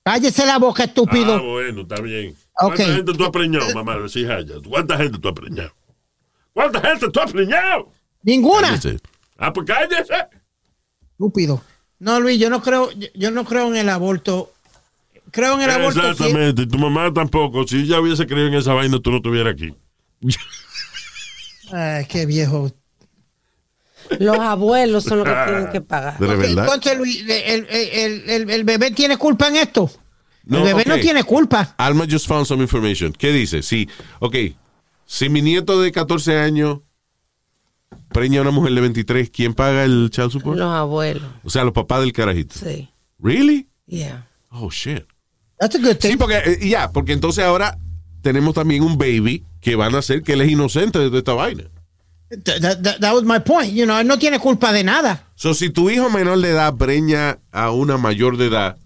[0.04, 1.34] Cállese la boca, estúpido.
[1.36, 2.34] Ah, bueno, está bien.
[2.60, 2.76] Ok.
[2.76, 3.96] ¿Cuánta gente tú has preñado, mamá?
[3.98, 4.54] Decís allá.
[4.68, 5.70] ¿Cuánta gente tú has preñado?
[6.58, 7.92] ¿Cuánta gente tú has preñado?
[8.24, 8.70] Ninguna.
[8.70, 8.98] Cállese.
[9.36, 10.12] Ah, pues cállese.
[11.12, 11.62] Estúpido.
[12.00, 14.52] No, Luis, yo no creo, yo, no creo en el aborto.
[15.30, 16.00] Creo en el aborto.
[16.00, 16.62] Exactamente.
[16.62, 17.64] Y tu mamá tampoco.
[17.68, 19.72] Si ella hubiese creído en esa vaina, tú no estuvieras aquí.
[21.72, 22.72] Ay, qué viejo.
[24.18, 26.18] Los abuelos son los que tienen que pagar.
[26.18, 26.64] De verdad.
[26.64, 29.88] Entonces, Luis, el, el- el- el bebé tiene culpa en esto.
[30.42, 31.76] No, el bebé no tiene culpa.
[31.78, 33.12] Alma just found some information.
[33.12, 33.62] ¿Qué dice?
[33.62, 33.88] Sí,
[34.18, 34.34] ok.
[35.10, 36.80] Si mi nieto de 14 años
[38.10, 40.58] preña a una mujer de 23, ¿quién paga el child support?
[40.58, 41.22] Los abuelos.
[41.44, 42.54] O sea, los papás del carajito.
[42.58, 42.90] Sí.
[43.18, 43.66] ¿Really?
[43.86, 44.28] Yeah.
[44.50, 45.04] Oh, shit.
[45.58, 46.10] That's a good thing.
[46.10, 47.78] Sí, porque eh, ya, porque entonces ahora
[48.20, 51.32] tenemos también un baby que van a hacer que él es inocente de toda esta
[51.32, 51.64] vaina.
[52.28, 53.72] That, that- that- that was my point.
[53.72, 55.24] You know, él no tiene culpa de nada.
[55.36, 58.76] So, si tu hijo menor de edad preña a una mayor de edad,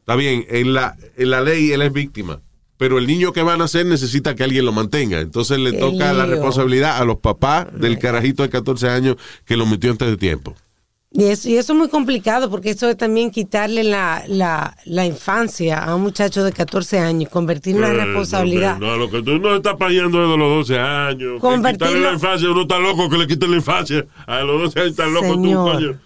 [0.00, 2.42] está bien, en la, en la ley él es víctima.
[2.78, 5.20] Pero el niño que va a nacer necesita que alguien lo mantenga.
[5.20, 9.56] Entonces le Qué toca la responsabilidad a los papás del carajito de 14 años que
[9.56, 10.54] lo metió antes de tiempo.
[11.10, 15.06] Y eso, y eso es muy complicado porque eso es también quitarle la, la, la
[15.06, 18.78] infancia a un muchacho de 14 años convertirlo en Eh, responsabilidad.
[18.78, 21.40] No, no, lo que tú no estás payando desde los 12 años.
[21.40, 24.04] Convertirlo- Quitarle la infancia, uno está loco que le quite la infancia.
[24.26, 25.72] A los 12 años estás loco tú, Señor.
[25.72, 25.98] coño.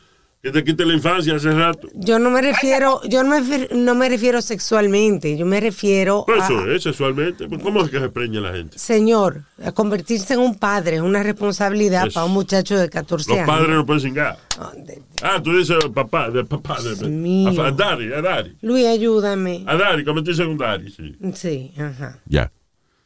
[0.43, 1.87] Que te quite la infancia hace rato.
[1.95, 6.25] Yo no me refiero, yo no me, refiero- no me refiero sexualmente, yo me refiero
[6.27, 7.47] Pues a, eso es sexualmente.
[7.47, 8.77] Pues, ¿Cómo es que se preña la gente?
[8.77, 12.15] señor, a convertirse en un padre es una responsabilidad Eso.
[12.15, 13.47] para un muchacho de 14 Los años.
[13.49, 14.37] padres no pueden cingar.
[14.59, 15.03] ¿Dónde?
[15.23, 17.63] Ah, tú dices papá, de papá, de, mío.
[17.63, 18.57] a, a Dari, a Dari.
[18.63, 19.63] Luis, ayúdame.
[19.69, 21.17] A Dari, convertirse en un Dari, sí.
[21.35, 22.51] Sí, ajá, Ya.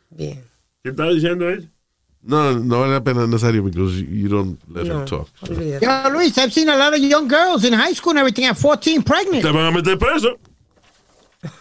[0.08, 0.42] bien.
[0.82, 1.68] ¿Qué está diciendo ella?
[2.26, 5.28] No, no vale la pena necesario because you don't let No, him talk.
[5.42, 5.80] olvídate.
[5.82, 8.56] Yo, Luis, I've seen a lot of young girls in high school and everything at
[8.58, 9.42] 14 pregnant.
[9.44, 10.36] Te van a meter preso.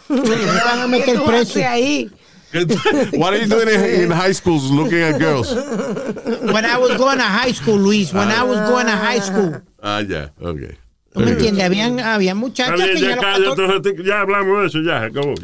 [0.08, 1.58] Me van a ¿Qué meter tú preso.
[1.60, 2.10] haces ahí?
[3.18, 5.52] What are you doing in, in high schools looking at girls?
[6.52, 9.60] When I was going to high school, Luis, when I was going to high school.
[9.82, 10.74] Ah, ya, ok.
[11.12, 11.62] ¿Tú me entiendes?
[11.64, 14.60] Habían, había muchachas bien, que ya ya a los cállate 14 un ratico, ya hablamos
[14.60, 15.34] de eso, ya, se acabó.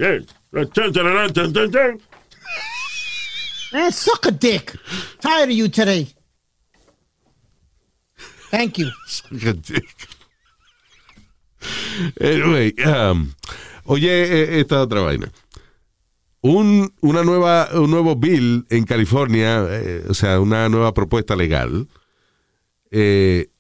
[3.72, 4.76] Man, suck a dick.
[5.20, 6.08] Tired of you today.
[8.50, 8.90] Thank you.
[12.20, 13.32] Anyway, um,
[13.84, 15.30] oye, eh, esta otra vaina.
[16.40, 21.86] Un, una nueva, un nuevo bill en California, eh, o sea, una nueva propuesta legal,
[22.90, 23.50] eh,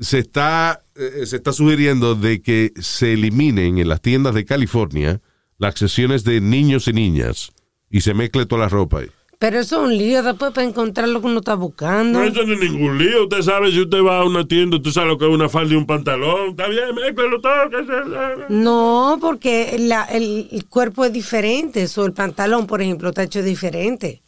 [0.00, 5.20] se está, eh, se está sugiriendo de que se eliminen en las tiendas de California
[5.58, 7.52] las sesiones de niños y niñas
[7.90, 9.06] y se mezcle toda la ropa ahí.
[9.38, 12.20] Pero eso es un lío después para encontrar lo que uno está buscando.
[12.20, 13.24] No, eso no es ningún lío.
[13.24, 15.74] Usted sabe, si usted va a una tienda, usted sabe lo que es una falda
[15.74, 16.50] y un pantalón.
[16.50, 17.68] Está bien, mézclelo todo.
[17.68, 21.82] que se- No, porque la- el, el cuerpo es diferente.
[21.82, 24.22] Eso, el pantalón, por ejemplo, está hecho diferente.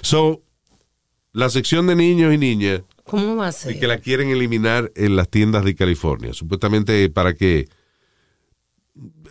[0.00, 0.42] So,
[1.32, 3.78] la sección de niños y niñas ¿Cómo va a y ser?
[3.78, 7.68] que la quieren eliminar en las tiendas de California, supuestamente para que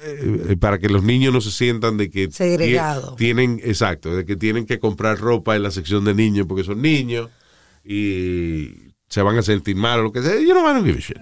[0.04, 3.14] eh, para que los niños no se sientan de que Segregado.
[3.14, 6.64] tie- tienen exacto, de que tienen que comprar ropa en la sección de niños porque
[6.64, 7.30] son niños
[7.86, 10.40] y se van a sentir mal o lo que sea.
[10.40, 11.18] Yo no van a give a shit.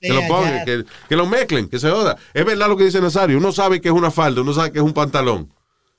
[0.00, 2.16] Que lo pongan, que, que lo mezclen, que se joda.
[2.32, 3.36] Es verdad lo que dice Nazario.
[3.38, 5.52] Uno sabe que es una falda, uno sabe que es un pantalón.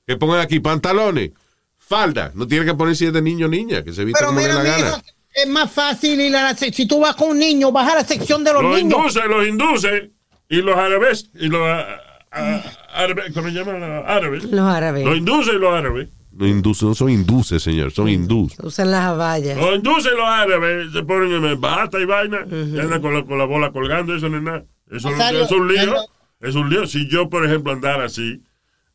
[0.06, 1.30] Que pongan aquí pantalones,
[1.78, 2.32] falda.
[2.34, 4.40] No tiene que poner si es de niño o niña, que se vista Pero como
[4.40, 5.02] le mira, dé la gana.
[5.34, 8.04] es más fácil ir a la Si tú vas con un niño, vas a la
[8.04, 8.98] sección de los Los niños.
[9.14, 10.10] induce, los induce.
[10.48, 11.86] Y los árabes, y los ah,
[12.32, 12.62] ah,
[12.94, 13.80] árabes, ¿cómo se llaman?
[13.80, 14.44] Los árabes.
[14.44, 15.04] Los árabes.
[15.04, 16.08] Los hindúes y los árabes.
[16.32, 18.58] No, induce, no son induces, señor, son hindús.
[18.60, 19.56] Usan las abayas.
[19.56, 23.24] Los hindúes y los árabes se ponen en bata y vaina y andan con la,
[23.24, 24.64] con la bola colgando, eso no es nada.
[24.90, 25.94] Eso, no- Nazario, es un lío.
[26.40, 26.86] Es un lío.
[26.86, 28.42] Si yo, por ejemplo, andara así,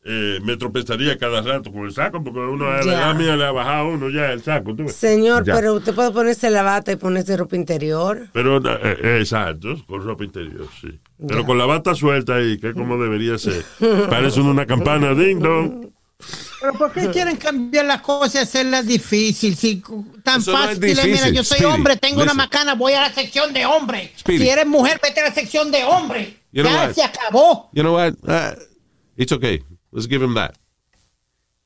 [0.02, 3.44] eh, me tropezaría cada rato con el saco, porque uno a la edad mía le
[3.44, 4.74] ha bajado a uno ya el saco.
[4.88, 5.54] Señor, Ya.
[5.54, 8.28] pero usted puede ponerse la bata y ponerse ropa interior.
[8.32, 10.98] Pero, eh, eh, exacto, con ropa interior, sí.
[11.28, 13.62] Pero con la bata suelta ahí, que es como debería ser.
[14.08, 15.90] Parece una campana ding dong.
[16.60, 19.56] Pero ¿por qué quieren cambiar las cosas y hacerlas difícil?
[19.56, 19.82] Si
[20.22, 22.92] tan Eso no es fácil, mira, difícil, yo soy Speedy, hombre, tengo una macana, voy
[22.92, 24.12] a la sección de hombre.
[24.18, 24.44] Speedy.
[24.44, 26.36] Si eres mujer, vete a la sección de hombre.
[26.52, 27.70] You ya se acabó.
[27.72, 28.14] You know what?
[28.22, 28.54] Uh,
[29.16, 29.62] it's okay.
[29.92, 30.52] Let's give him that.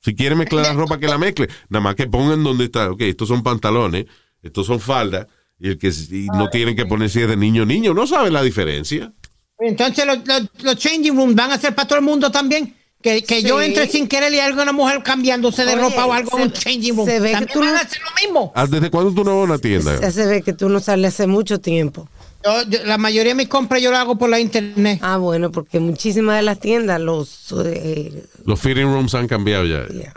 [0.01, 1.49] Si quiere mezclar la ropa, que la mezcle.
[1.69, 2.91] Nada más que pongan donde está.
[2.91, 4.07] Ok, estos son pantalones,
[4.43, 5.27] estos son faldas.
[5.59, 7.95] Y el que y no tienen que poner si es de niño niño.
[7.95, 9.13] No sabe la diferencia.
[9.59, 12.75] Entonces los, los- los changing rooms van a ser para todo el mundo también.
[13.05, 16.13] Que, que yo entre sin querer y algo una mujer cambiándose de Oye, ropa o
[16.15, 17.07] algo se- un changing room.
[17.07, 18.53] se ve que tú van no- a hacer lo mismo.
[18.57, 20.01] Ah, ¿Desde cuándo tú no vas a una tienda?
[20.01, 22.09] Ya se ve que tú no sales hace mucho tiempo.
[22.43, 25.01] Yo- yo- la mayoría de mis compras yo las hago por la internet.
[25.03, 27.55] Ah, bueno, porque muchísimas de las tiendas, los...
[27.65, 29.87] eh, Los fitting rooms han cambiado ya.
[29.89, 30.15] yeah.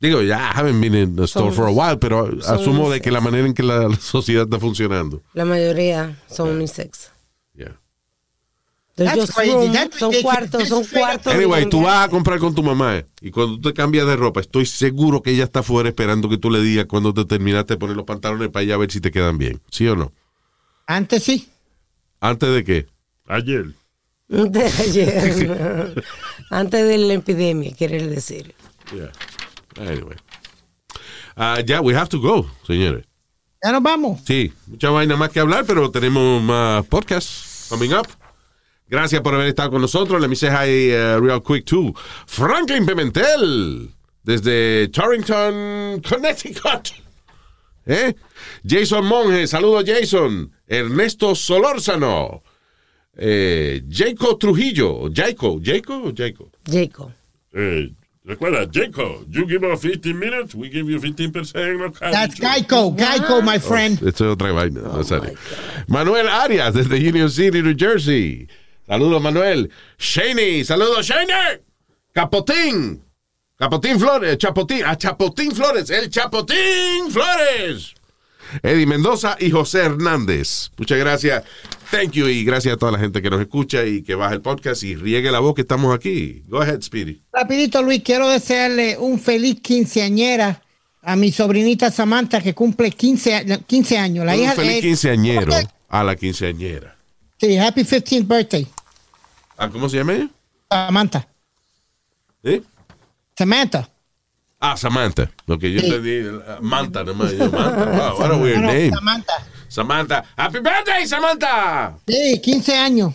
[0.00, 3.00] Digo, ya I haven't been in the store Son- for a while, pero asumo de
[3.00, 5.20] que la manera en que la, la sociedad está funcionando.
[5.32, 7.10] La mayoría son unisex.
[8.96, 9.14] Yeah.
[9.14, 11.34] Room, son cuartos, son cuartos.
[11.34, 14.14] Anyway, tú vas a comprar con tu mamá eh, y cuando tú te cambias de
[14.14, 17.74] ropa, estoy seguro que ella está afuera esperando que tú le digas cuando te terminaste
[17.74, 19.60] de poner los pantalones para ella a ver si te quedan bien.
[19.70, 20.12] ¿Sí o no?
[20.86, 21.48] Antes sí.
[22.20, 22.86] ¿Antes de qué?
[23.26, 23.66] Ayer.
[24.28, 26.04] De ayer.
[26.50, 28.54] Antes de la epidemia, quiere decir.
[28.92, 29.10] Yeah.
[29.76, 30.16] Anyway.
[31.36, 33.04] Ah, ya, we have to go, señores.
[33.60, 34.20] Ya nos vamos.
[34.24, 38.06] Sí, mucha vaina más que hablar, pero tenemos más podcasts coming up.
[38.88, 40.20] Gracias por haber estado con nosotros.
[40.20, 41.94] Let me say hi uh, real quick to
[42.26, 43.90] Franklin Pimentel
[44.24, 46.92] desde Torrington, Connecticut.
[47.86, 48.14] ¿Eh?
[48.66, 50.50] Jason Monge, saludos Jason.
[50.66, 52.42] Ernesto Solórzano.
[53.16, 55.10] Eh, Jaco Trujillo.
[55.14, 56.50] Jaco, Jaco o Jaco.
[56.66, 57.12] Jacob.
[57.52, 57.90] Eh,
[58.24, 61.78] recuerda, Jacob, you give us 15 minutes, we give you 15%.
[61.78, 62.96] No That's Geico.
[62.96, 64.02] Geico, my friend.
[64.02, 64.80] Esto es otra vaina.
[64.80, 65.34] no sale.
[65.86, 68.48] Manuel Arias desde Union City, New Jersey.
[68.86, 69.70] Saludos, Manuel.
[69.98, 71.60] Shaney, saludos, Shaney.
[72.12, 73.02] Capotín.
[73.56, 77.94] Capotín Flores, Chapotín, a Chapotín Flores, el Chapotín Flores.
[78.62, 80.70] Eddie Mendoza y José Hernández.
[80.76, 81.44] Muchas gracias.
[81.90, 84.42] Thank you y gracias a toda la gente que nos escucha y que baja el
[84.42, 86.42] podcast y riegue la voz que estamos aquí.
[86.48, 87.22] Go ahead, Speedy.
[87.32, 90.60] Rapidito, Luis, quiero desearle un feliz quinceañera
[91.02, 94.26] a mi sobrinita Samantha que cumple 15, a- 15 años.
[94.26, 95.52] La Un hija feliz eh, quinceañero
[95.88, 96.96] a la quinceañera.
[97.40, 98.66] Sí, happy 15th birthday,
[99.56, 100.28] Ah, ¿Cómo se llama ella?
[100.70, 101.26] Samantha.
[102.42, 102.62] ¿Eh?
[103.36, 103.88] Samantha.
[104.60, 105.30] Ah, Samantha.
[105.46, 105.86] Lo que yo Sí.
[105.86, 106.22] entendí,
[106.60, 107.32] Manta, nomás.
[107.32, 107.84] Yo, Manta.
[107.84, 108.90] Wow, what a weird No, name.
[108.90, 109.32] Samantha.
[109.68, 110.24] Samantha.
[110.36, 111.96] Happy birthday, Samantha.
[112.06, 113.14] Sí, 15 años.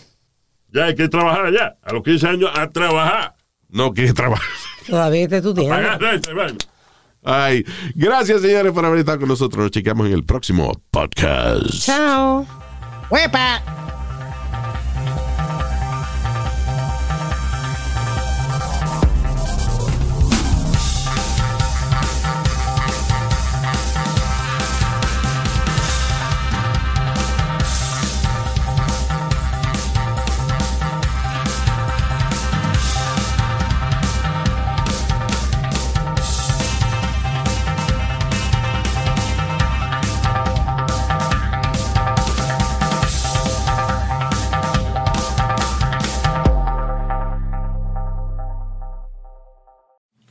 [0.71, 1.75] Ya hay que trabajar ya.
[1.81, 3.35] A los 15 años a trabajar.
[3.69, 4.45] No, que trabajar.
[4.87, 5.75] Todavía está estudiando.
[5.75, 6.57] Pagar renta, vaina.
[7.23, 7.65] Ay,
[7.95, 9.61] gracias, señores, por haber estado con nosotros.
[9.63, 11.63] Nos chequeamos en el próximo podcast.
[11.85, 12.45] Chao.
[13.09, 13.61] ¡Huepa!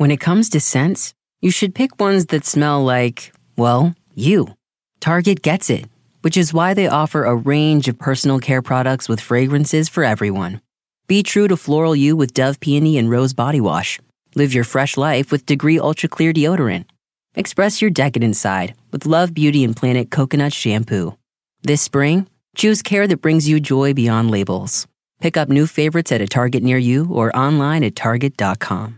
[0.09, 1.13] When it comes to scents,
[1.43, 4.55] you should pick ones that smell like, well, you.
[5.01, 5.85] Target gets it,
[6.23, 10.63] which is why they offer a range of personal care products with fragrances for everyone.
[11.09, 14.01] Be true to floral you with Dove Peony and Rose Body Wash.
[14.35, 16.87] Live your fresh life with Degree Ultra Clear Deodorant.
[17.35, 21.19] Express your decadent side with Love Beauty and Planet Coconut Shampoo.
[21.61, 22.27] This spring,
[22.57, 24.87] choose care that brings you joy beyond labels.
[25.21, 28.98] Pick up new favorites at a Target near you or online at Target.com.